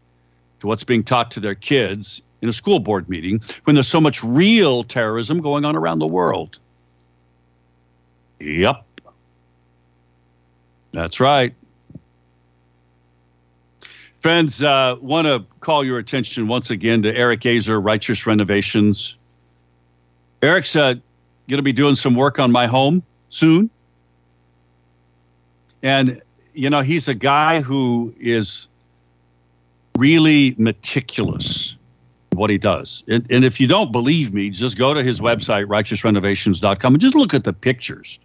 to 0.59 0.67
what's 0.67 0.83
being 0.83 1.03
taught 1.03 1.31
to 1.31 1.39
their 1.39 1.55
kids 1.55 2.21
in 2.41 2.49
a 2.49 2.53
school 2.53 2.79
board 2.79 3.09
meeting 3.09 3.41
when 3.63 3.75
there's 3.75 3.87
so 3.87 3.99
much 4.01 4.23
real 4.23 4.83
terrorism 4.83 5.41
going 5.41 5.65
on 5.65 5.75
around 5.75 5.99
the 5.99 6.07
world. 6.07 6.57
Yep. 8.39 8.83
That's 10.93 11.19
right. 11.19 11.53
Friends, 14.21 14.61
uh, 14.61 14.97
want 15.01 15.25
to 15.25 15.43
call 15.61 15.83
your 15.83 15.97
attention 15.97 16.47
once 16.47 16.69
again 16.69 17.01
to 17.01 17.15
Eric 17.15 17.39
Azer, 17.41 17.83
Righteous 17.83 18.27
Renovations. 18.27 19.17
Eric's 20.43 20.75
uh, 20.75 20.93
going 21.49 21.57
to 21.57 21.63
be 21.63 21.71
doing 21.71 21.95
some 21.95 22.13
work 22.13 22.37
on 22.37 22.51
my 22.51 22.67
home 22.67 23.01
soon. 23.29 23.67
And, 25.81 26.21
you 26.53 26.69
know, 26.69 26.81
he's 26.81 27.07
a 27.07 27.15
guy 27.15 27.61
who 27.61 28.13
is 28.19 28.67
really 29.97 30.53
meticulous 30.59 31.75
what 32.33 32.51
he 32.51 32.59
does. 32.59 33.03
And, 33.07 33.25
and 33.31 33.43
if 33.43 33.59
you 33.59 33.65
don't 33.65 33.91
believe 33.91 34.35
me, 34.35 34.51
just 34.51 34.77
go 34.77 34.93
to 34.93 35.01
his 35.01 35.19
website, 35.19 35.65
righteousrenovations.com, 35.65 36.93
and 36.93 37.01
just 37.01 37.15
look 37.15 37.33
at 37.33 37.43
the 37.43 37.53
pictures. 37.53 38.19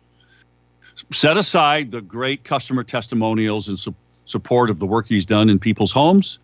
Set 1.10 1.38
aside 1.38 1.90
the 1.90 2.02
great 2.02 2.44
customer 2.44 2.84
testimonials 2.84 3.68
and 3.68 3.78
su- 3.78 3.94
support 4.26 4.70
of 4.70 4.78
the 4.78 4.86
work 4.86 5.06
he's 5.06 5.24
done 5.24 5.48
in 5.48 5.58
people's 5.58 5.92
homes, 5.92 6.38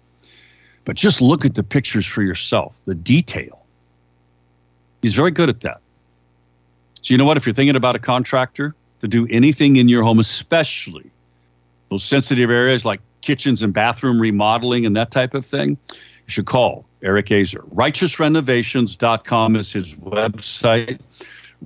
but 0.84 0.96
just 0.96 1.20
look 1.20 1.44
at 1.44 1.54
the 1.54 1.62
pictures 1.62 2.06
for 2.06 2.22
yourself, 2.22 2.74
the 2.86 2.94
detail. 2.94 3.64
He's 5.02 5.14
very 5.14 5.30
good 5.30 5.48
at 5.48 5.60
that. 5.60 5.80
So, 7.02 7.12
you 7.12 7.18
know 7.18 7.24
what? 7.24 7.36
If 7.36 7.46
you're 7.46 7.54
thinking 7.54 7.76
about 7.76 7.96
a 7.96 7.98
contractor 7.98 8.74
to 9.00 9.08
do 9.08 9.26
anything 9.30 9.76
in 9.76 9.88
your 9.88 10.02
home, 10.02 10.20
especially 10.20 11.10
those 11.90 12.04
sensitive 12.04 12.50
areas 12.50 12.84
like 12.84 13.00
kitchens 13.20 13.62
and 13.62 13.74
bathroom 13.74 14.20
remodeling 14.20 14.86
and 14.86 14.96
that 14.96 15.10
type 15.10 15.34
of 15.34 15.44
thing, 15.44 15.76
you 15.90 15.96
should 16.26 16.46
call 16.46 16.84
Eric 17.02 17.26
Azer. 17.26 17.68
RighteousRenovations.com 17.74 19.56
is 19.56 19.72
his 19.72 19.94
website. 19.94 21.00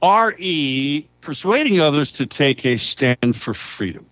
RE 0.02 1.08
persuading 1.20 1.80
others 1.80 2.10
to 2.12 2.26
take 2.26 2.64
a 2.66 2.76
stand 2.76 3.36
for 3.36 3.54
freedom. 3.54 4.04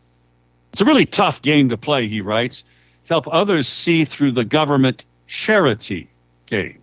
It's 0.72 0.80
a 0.80 0.84
really 0.84 1.06
tough 1.06 1.42
game 1.42 1.68
to 1.68 1.76
play, 1.76 2.08
he 2.08 2.20
writes, 2.20 2.64
to 3.04 3.08
help 3.08 3.28
others 3.30 3.68
see 3.68 4.04
through 4.04 4.32
the 4.32 4.44
government 4.44 5.04
charity 5.26 6.08
game. 6.46 6.78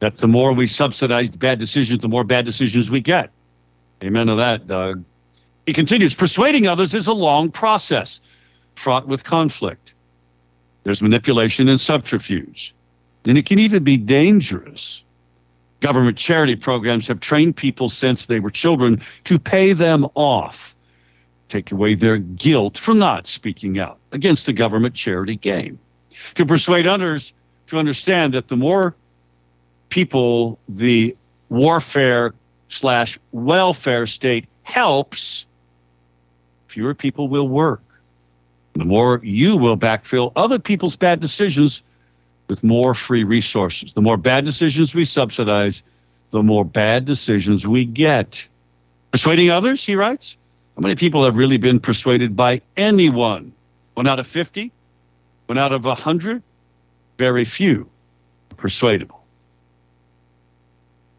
That 0.00 0.18
the 0.18 0.28
more 0.28 0.52
we 0.52 0.66
subsidize 0.66 1.30
bad 1.30 1.58
decisions, 1.58 2.00
the 2.00 2.08
more 2.08 2.24
bad 2.24 2.44
decisions 2.44 2.88
we 2.88 3.00
get. 3.00 3.30
Amen 4.02 4.28
to 4.28 4.36
that, 4.36 4.66
Doug. 4.66 5.04
He 5.66 5.72
continues 5.72 6.14
persuading 6.14 6.66
others 6.66 6.94
is 6.94 7.06
a 7.06 7.12
long 7.12 7.50
process, 7.50 8.20
fraught 8.76 9.08
with 9.08 9.24
conflict. 9.24 9.92
There's 10.88 11.02
manipulation 11.02 11.68
and 11.68 11.78
subterfuge, 11.78 12.74
and 13.26 13.36
it 13.36 13.44
can 13.44 13.58
even 13.58 13.84
be 13.84 13.98
dangerous. 13.98 15.02
Government 15.80 16.16
charity 16.16 16.56
programs 16.56 17.06
have 17.08 17.20
trained 17.20 17.56
people 17.56 17.90
since 17.90 18.24
they 18.24 18.40
were 18.40 18.48
children 18.48 18.98
to 19.24 19.38
pay 19.38 19.74
them 19.74 20.06
off, 20.14 20.74
take 21.50 21.70
away 21.70 21.94
their 21.94 22.16
guilt 22.16 22.78
for 22.78 22.94
not 22.94 23.26
speaking 23.26 23.78
out 23.78 23.98
against 24.12 24.46
the 24.46 24.54
government 24.54 24.94
charity 24.94 25.36
game, 25.36 25.78
to 26.36 26.46
persuade 26.46 26.86
others 26.86 27.34
to 27.66 27.78
understand 27.78 28.32
that 28.32 28.48
the 28.48 28.56
more 28.56 28.96
people 29.90 30.58
the 30.70 31.14
warfare 31.50 32.32
slash 32.70 33.18
welfare 33.32 34.06
state 34.06 34.46
helps, 34.62 35.44
fewer 36.66 36.94
people 36.94 37.28
will 37.28 37.46
work. 37.46 37.82
The 38.78 38.84
more 38.84 39.20
you 39.24 39.56
will 39.56 39.76
backfill 39.76 40.30
other 40.36 40.60
people's 40.60 40.94
bad 40.94 41.18
decisions 41.18 41.82
with 42.48 42.62
more 42.62 42.94
free 42.94 43.24
resources. 43.24 43.92
The 43.92 44.00
more 44.00 44.16
bad 44.16 44.44
decisions 44.44 44.94
we 44.94 45.04
subsidize, 45.04 45.82
the 46.30 46.44
more 46.44 46.64
bad 46.64 47.04
decisions 47.04 47.66
we 47.66 47.84
get. 47.84 48.46
Persuading 49.10 49.50
others, 49.50 49.84
he 49.84 49.96
writes. 49.96 50.36
How 50.76 50.82
many 50.82 50.94
people 50.94 51.24
have 51.24 51.36
really 51.36 51.56
been 51.56 51.80
persuaded 51.80 52.36
by 52.36 52.60
anyone? 52.76 53.52
One 53.94 54.06
out 54.06 54.20
of 54.20 54.28
50? 54.28 54.70
One 55.46 55.58
out 55.58 55.72
of 55.72 55.84
100? 55.84 56.40
Very 57.18 57.44
few 57.44 57.88
persuadable. 58.56 59.24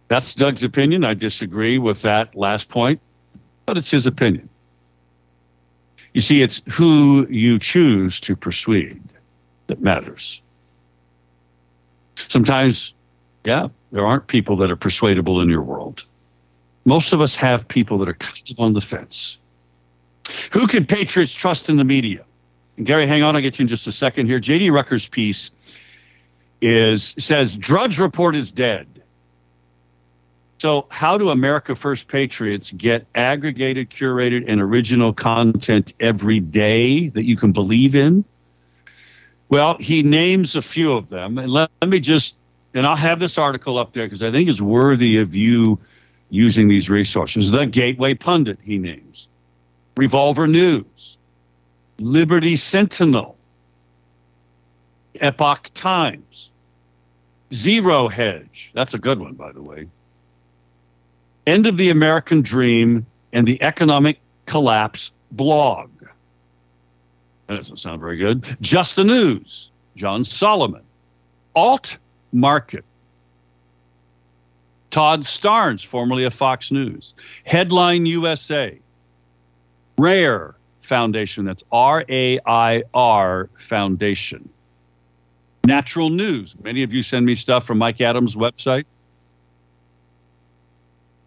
That's 0.07 0.33
Doug's 0.33 0.63
opinion. 0.63 1.03
I 1.03 1.13
disagree 1.13 1.77
with 1.77 2.01
that 2.03 2.35
last 2.37 2.69
point, 2.69 3.01
but 3.65 3.77
it's 3.77 3.91
his 3.91 4.07
opinion. 4.07 4.48
You 6.13 6.21
see, 6.21 6.41
it's 6.41 6.61
who 6.71 7.27
you 7.29 7.59
choose 7.59 8.19
to 8.21 8.35
persuade 8.35 9.01
that 9.67 9.81
matters. 9.81 10.41
Sometimes, 12.15 12.93
yeah, 13.45 13.67
there 13.91 14.05
aren't 14.05 14.27
people 14.27 14.55
that 14.57 14.71
are 14.71 14.75
persuadable 14.75 15.41
in 15.41 15.49
your 15.49 15.61
world. 15.61 16.03
Most 16.85 17.13
of 17.13 17.21
us 17.21 17.35
have 17.35 17.67
people 17.67 17.97
that 17.99 18.09
are 18.09 18.15
kind 18.15 18.49
of 18.49 18.59
on 18.59 18.73
the 18.73 18.81
fence. 18.81 19.37
Who 20.51 20.67
can 20.67 20.85
patriots 20.85 21.33
trust 21.33 21.69
in 21.69 21.77
the 21.77 21.83
media? 21.83 22.23
And 22.77 22.85
Gary, 22.85 23.05
hang 23.05 23.23
on, 23.23 23.35
I'll 23.35 23.41
get 23.41 23.59
you 23.59 23.63
in 23.63 23.67
just 23.67 23.87
a 23.87 23.91
second 23.91 24.27
here. 24.27 24.39
JD 24.39 24.71
Rucker's 24.71 25.07
piece 25.07 25.51
is 26.61 27.13
says 27.17 27.57
Drudge 27.57 27.99
Report 27.99 28.35
is 28.35 28.51
dead. 28.51 28.98
So, 30.59 30.87
how 30.89 31.17
do 31.17 31.29
America 31.29 31.73
First 31.73 32.09
Patriots 32.09 32.71
get 32.71 33.05
aggregated, 33.15 33.89
curated, 33.89 34.43
and 34.45 34.59
original 34.59 35.13
content 35.13 35.93
every 36.01 36.41
day 36.41 37.07
that 37.09 37.23
you 37.23 37.37
can 37.37 37.53
believe 37.53 37.95
in? 37.95 38.25
Well, 39.47 39.77
he 39.77 40.03
names 40.03 40.55
a 40.55 40.61
few 40.61 40.91
of 40.91 41.07
them. 41.07 41.37
And 41.37 41.49
let, 41.49 41.71
let 41.81 41.89
me 41.89 42.01
just, 42.01 42.35
and 42.73 42.85
I'll 42.85 42.97
have 42.97 43.21
this 43.21 43.37
article 43.37 43.77
up 43.77 43.93
there 43.93 44.05
because 44.05 44.21
I 44.21 44.31
think 44.31 44.49
it's 44.49 44.59
worthy 44.59 45.17
of 45.17 45.33
you 45.33 45.79
using 46.29 46.67
these 46.67 46.89
resources. 46.89 47.51
The 47.51 47.65
Gateway 47.65 48.13
Pundit, 48.13 48.59
he 48.61 48.77
names, 48.77 49.29
Revolver 49.95 50.45
News, 50.45 51.15
Liberty 51.99 52.57
Sentinel, 52.57 53.37
Epoch 55.21 55.71
Times, 55.73 56.49
Zero 57.53 58.09
Hedge. 58.09 58.71
That's 58.73 58.93
a 58.93 58.99
good 58.99 59.21
one, 59.21 59.35
by 59.35 59.53
the 59.53 59.61
way. 59.61 59.87
End 61.49 61.65
of 61.65 61.77
the 61.77 61.89
American 61.89 62.43
Dream 62.43 63.07
and 63.33 63.47
the 63.47 63.59
Economic 63.63 64.19
Collapse 64.45 65.11
blog. 65.31 65.89
That 67.47 67.55
doesn't 67.55 67.77
sound 67.77 67.99
very 67.99 68.17
good. 68.17 68.45
Just 68.61 68.95
the 68.95 69.03
News, 69.03 69.71
John 69.95 70.23
Solomon. 70.23 70.83
Alt 71.55 71.97
Market, 72.31 72.85
Todd 74.91 75.23
Starnes, 75.23 75.83
formerly 75.83 76.23
of 76.23 76.35
Fox 76.35 76.69
News. 76.69 77.15
Headline 77.45 78.05
USA. 78.05 78.77
RAIR 79.97 80.53
Foundation, 80.81 81.45
that's 81.45 81.63
R 81.71 82.05
A 82.09 82.39
I 82.45 82.83
R 82.93 83.49
Foundation. 83.57 84.47
Natural 85.65 86.11
News. 86.11 86.55
Many 86.63 86.83
of 86.83 86.93
you 86.93 87.01
send 87.01 87.25
me 87.25 87.33
stuff 87.33 87.65
from 87.65 87.79
Mike 87.79 88.01
Adams' 88.01 88.35
website. 88.35 88.85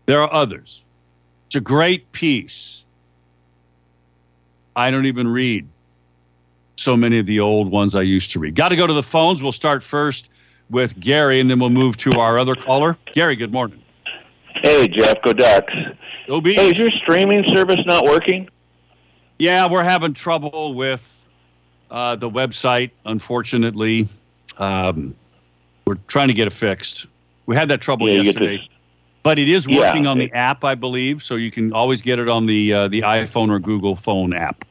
There 0.07 0.21
are 0.21 0.33
others. 0.33 0.83
It's 1.47 1.57
a 1.57 1.61
great 1.61 2.11
piece. 2.13 2.85
I 4.75 4.91
don't 4.91 5.07
even 5.07 5.29
read 5.29 5.69
so 6.77 6.97
many 6.97 7.19
of 7.19 7.27
the 7.27 7.41
old 7.41 7.71
ones 7.71 7.95
I 7.95 8.03
used 8.03 8.31
to 8.33 8.39
read. 8.39 8.55
Got 8.55 8.71
to 8.71 8.77
go 8.77 8.87
to 8.87 8.95
the 8.95 9.03
phones. 9.03 9.43
We'll 9.43 9.53
start 9.53 9.83
first 9.83 10.31
with 10.71 10.99
Gary, 10.99 11.41
and 11.41 11.51
then 11.51 11.59
we'll 11.59 11.71
move 11.71 11.97
to 11.99 12.19
our 12.19 12.39
other 12.39 12.55
caller. 12.55 12.97
Gary, 13.13 13.37
good 13.37 13.53
morning. 13.53 13.83
Hey, 14.63 14.89
Jeff, 14.89 15.21
go 15.23 15.33
Ducks. 15.33 15.73
OB. 16.29 16.47
Hey, 16.47 16.71
is 16.71 16.79
your 16.79 16.91
streaming 16.91 17.45
service 17.49 17.81
not 17.85 18.05
working? 18.05 18.49
Yeah, 19.39 19.69
we're 19.69 19.85
having 19.85 20.15
trouble 20.15 20.75
with 20.75 21.23
uh, 21.91 22.17
the 22.17 22.31
website, 22.31 22.91
unfortunately. 23.05 24.09
Um, 24.57 25.15
we're 25.87 25.97
trying 26.07 26.29
to 26.29 26.35
get 26.35 26.47
it 26.47 26.53
fixed. 26.53 27.07
We 27.47 27.57
had 27.57 27.69
that 27.69 27.81
trouble 27.81 28.09
Yeah, 28.09 28.23
yesterday. 28.23 28.67
But 29.23 29.39
it 29.39 29.49
is 29.49 29.67
Yeah. 29.69 29.79
working 29.79 30.07
on 30.07 30.19
the 30.19 30.33
app, 30.33 30.65
I 30.65 30.75
believe, 30.75 31.23
so 31.23 31.37
you 31.37 31.51
can 31.51 31.73
always 31.73 32.03
get 32.03 32.19
it 32.19 32.29
on 32.29 32.47
the 32.47 32.73
uh, 32.73 32.89
the 32.89 33.03
iPhone 33.03 33.51
or 33.51 33.59
Google 33.59 33.95
phone 33.97 34.35
app. 34.35 34.65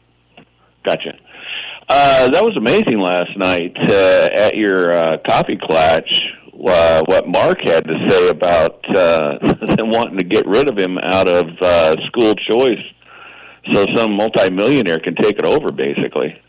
Gotcha. 0.84 1.18
Uh, 1.90 2.30
that 2.30 2.44
was 2.44 2.56
amazing 2.58 3.00
last 3.00 3.36
night 3.38 3.76
uh, 3.90 4.30
at 4.34 4.56
your 4.56 4.94
uh, 4.94 5.18
coffee 5.28 5.58
clutch. 5.62 6.22
Uh, 6.66 7.02
what 7.06 7.28
Mark 7.28 7.60
had 7.66 7.84
to 7.86 8.08
say 8.10 8.30
about 8.30 8.84
uh, 8.96 9.38
them 9.76 9.90
wanting 9.90 10.18
to 10.18 10.24
get 10.26 10.46
rid 10.48 10.70
of 10.70 10.78
him 10.78 10.98
out 11.00 11.28
of 11.28 11.48
uh, 11.62 11.96
school 12.06 12.36
choice, 12.36 12.84
so 13.74 13.86
some 13.96 14.14
multimillionaire 14.16 15.00
can 15.00 15.16
take 15.16 15.38
it 15.38 15.46
over, 15.46 15.72
basically. 15.72 16.40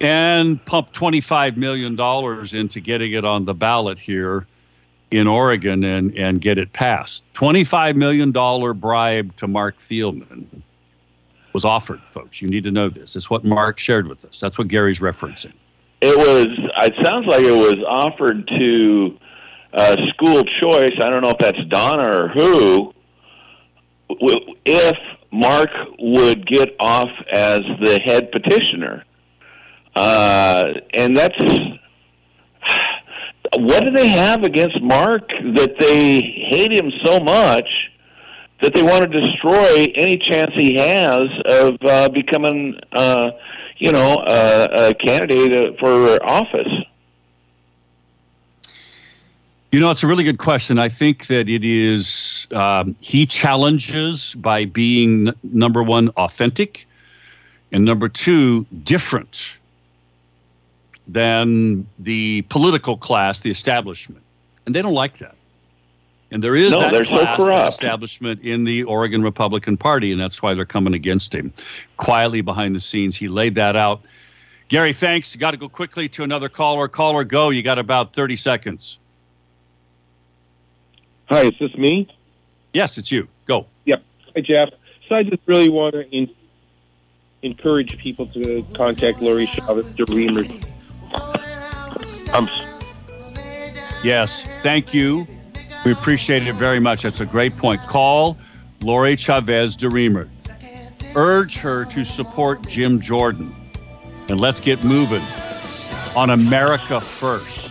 And 0.00 0.64
pump 0.64 0.92
twenty 0.92 1.20
five 1.20 1.56
million 1.56 1.94
dollars 1.96 2.54
into 2.54 2.80
getting 2.80 3.12
it 3.12 3.24
on 3.24 3.44
the 3.44 3.54
ballot 3.54 3.98
here 3.98 4.46
in 5.14 5.26
Oregon 5.26 5.84
and 5.84 6.16
and 6.16 6.40
get 6.40 6.58
it 6.58 6.72
passed. 6.72 7.24
Twenty 7.32 7.64
five 7.64 7.96
million 7.96 8.32
dollar 8.32 8.74
bribe 8.74 9.34
to 9.36 9.46
Mark 9.46 9.78
Thielman 9.78 10.46
was 11.52 11.64
offered, 11.64 12.00
folks. 12.02 12.42
You 12.42 12.48
need 12.48 12.64
to 12.64 12.70
know 12.70 12.88
this. 12.88 13.14
It's 13.16 13.30
what 13.30 13.44
Mark 13.44 13.78
shared 13.78 14.08
with 14.08 14.24
us. 14.24 14.40
That's 14.40 14.58
what 14.58 14.68
Gary's 14.68 15.00
referencing. 15.00 15.52
It 16.00 16.16
was. 16.16 16.46
It 16.46 16.94
sounds 17.02 17.26
like 17.26 17.42
it 17.42 17.52
was 17.52 17.82
offered 17.88 18.48
to 18.48 19.18
uh, 19.72 19.96
school 20.08 20.42
choice. 20.44 20.98
I 21.02 21.08
don't 21.08 21.22
know 21.22 21.30
if 21.30 21.38
that's 21.38 21.64
Donna 21.68 22.24
or 22.24 22.28
who. 22.28 22.92
If 24.66 24.96
Mark 25.32 25.70
would 25.98 26.46
get 26.46 26.76
off 26.78 27.08
as 27.32 27.60
the 27.60 28.00
head 28.04 28.30
petitioner, 28.32 29.04
uh, 29.96 30.74
and 30.92 31.16
that's 31.16 31.38
what 33.58 33.84
do 33.84 33.90
they 33.90 34.08
have 34.08 34.42
against 34.42 34.80
Mark 34.82 35.28
that 35.28 35.76
they 35.78 36.20
hate 36.48 36.72
him 36.72 36.90
so 37.04 37.20
much 37.20 37.68
that 38.62 38.74
they 38.74 38.82
want 38.82 39.02
to 39.02 39.20
destroy 39.20 39.86
any 39.94 40.16
chance 40.16 40.50
he 40.54 40.78
has 40.78 41.28
of 41.44 41.76
uh, 41.84 42.08
becoming, 42.08 42.78
uh, 42.92 43.32
you 43.78 43.92
know, 43.92 44.16
uh, 44.16 44.90
a 44.90 44.94
candidate 44.94 45.78
for 45.78 46.22
office. 46.24 46.72
You 49.72 49.80
know, 49.80 49.90
it's 49.90 50.04
a 50.04 50.06
really 50.06 50.22
good 50.24 50.38
question. 50.38 50.78
I 50.78 50.88
think 50.88 51.26
that 51.26 51.48
it 51.48 51.64
is, 51.64 52.46
um, 52.52 52.94
he 53.00 53.26
challenges 53.26 54.34
by 54.34 54.66
being 54.66 55.30
number 55.42 55.82
one, 55.82 56.10
authentic, 56.10 56.86
and 57.72 57.84
number 57.84 58.08
two, 58.08 58.64
different 58.84 59.58
than 61.06 61.86
the 61.98 62.42
political 62.42 62.96
class, 62.96 63.40
the 63.40 63.50
establishment. 63.50 64.22
And 64.66 64.74
they 64.74 64.82
don't 64.82 64.94
like 64.94 65.18
that. 65.18 65.34
And 66.30 66.42
there 66.42 66.56
is 66.56 66.70
No, 66.70 66.80
that 66.80 66.92
they're 66.92 67.04
so 67.04 67.10
class, 67.10 67.24
that 67.24 67.36
corrupt. 67.36 67.68
establishment 67.68 68.40
in 68.42 68.64
the 68.64 68.82
Oregon 68.84 69.22
Republican 69.22 69.76
Party, 69.76 70.10
and 70.10 70.20
that's 70.20 70.42
why 70.42 70.54
they're 70.54 70.64
coming 70.64 70.94
against 70.94 71.34
him. 71.34 71.52
Quietly 71.96 72.40
behind 72.40 72.74
the 72.74 72.80
scenes, 72.80 73.14
he 73.14 73.28
laid 73.28 73.54
that 73.56 73.76
out. 73.76 74.00
Gary, 74.68 74.92
thanks. 74.92 75.34
You 75.34 75.38
got 75.40 75.50
to 75.52 75.56
go 75.58 75.68
quickly 75.68 76.08
to 76.08 76.22
another 76.22 76.48
caller. 76.48 76.88
Caller, 76.88 77.22
go. 77.22 77.50
You 77.50 77.62
got 77.62 77.78
about 77.78 78.14
30 78.14 78.36
seconds. 78.36 78.98
Hi, 81.26 81.42
is 81.42 81.54
this 81.60 81.74
me? 81.76 82.08
Yes, 82.72 82.98
it's 82.98 83.12
you. 83.12 83.28
Go. 83.46 83.66
Yep. 83.84 84.02
Hi, 84.34 84.40
Jeff. 84.40 84.70
So 85.08 85.14
I 85.14 85.22
just 85.22 85.42
really 85.46 85.68
want 85.68 85.94
to 85.94 86.08
in, 86.10 86.28
encourage 87.42 87.96
people 87.98 88.26
to 88.28 88.66
contact 88.74 89.20
Lori 89.20 89.46
Chavez 89.46 89.84
DeRemer. 89.96 90.66
Um, 92.32 92.48
yes, 94.02 94.42
thank 94.62 94.92
you. 94.92 95.26
We 95.84 95.92
appreciate 95.92 96.46
it 96.46 96.54
very 96.54 96.80
much. 96.80 97.02
That's 97.02 97.20
a 97.20 97.26
great 97.26 97.56
point. 97.56 97.80
Call 97.86 98.36
Lori 98.82 99.16
Chavez 99.16 99.76
de 99.76 100.26
Urge 101.16 101.56
her 101.58 101.84
to 101.86 102.04
support 102.04 102.66
Jim 102.66 103.00
Jordan. 103.00 103.54
And 104.28 104.40
let's 104.40 104.60
get 104.60 104.82
moving 104.82 105.22
on 106.16 106.30
America 106.30 107.00
First. 107.00 107.68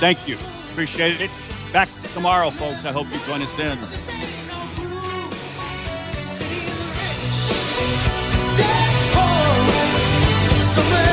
Thank 0.00 0.26
you. 0.26 0.36
Appreciate 0.70 1.20
it. 1.20 1.30
Back 1.72 1.88
tomorrow, 2.14 2.50
folks. 2.50 2.84
I 2.84 2.92
hope 2.92 3.06
you 3.12 3.18
join 3.26 3.42
us 3.42 3.52
then. 3.52 3.78
somewhere 10.72 11.09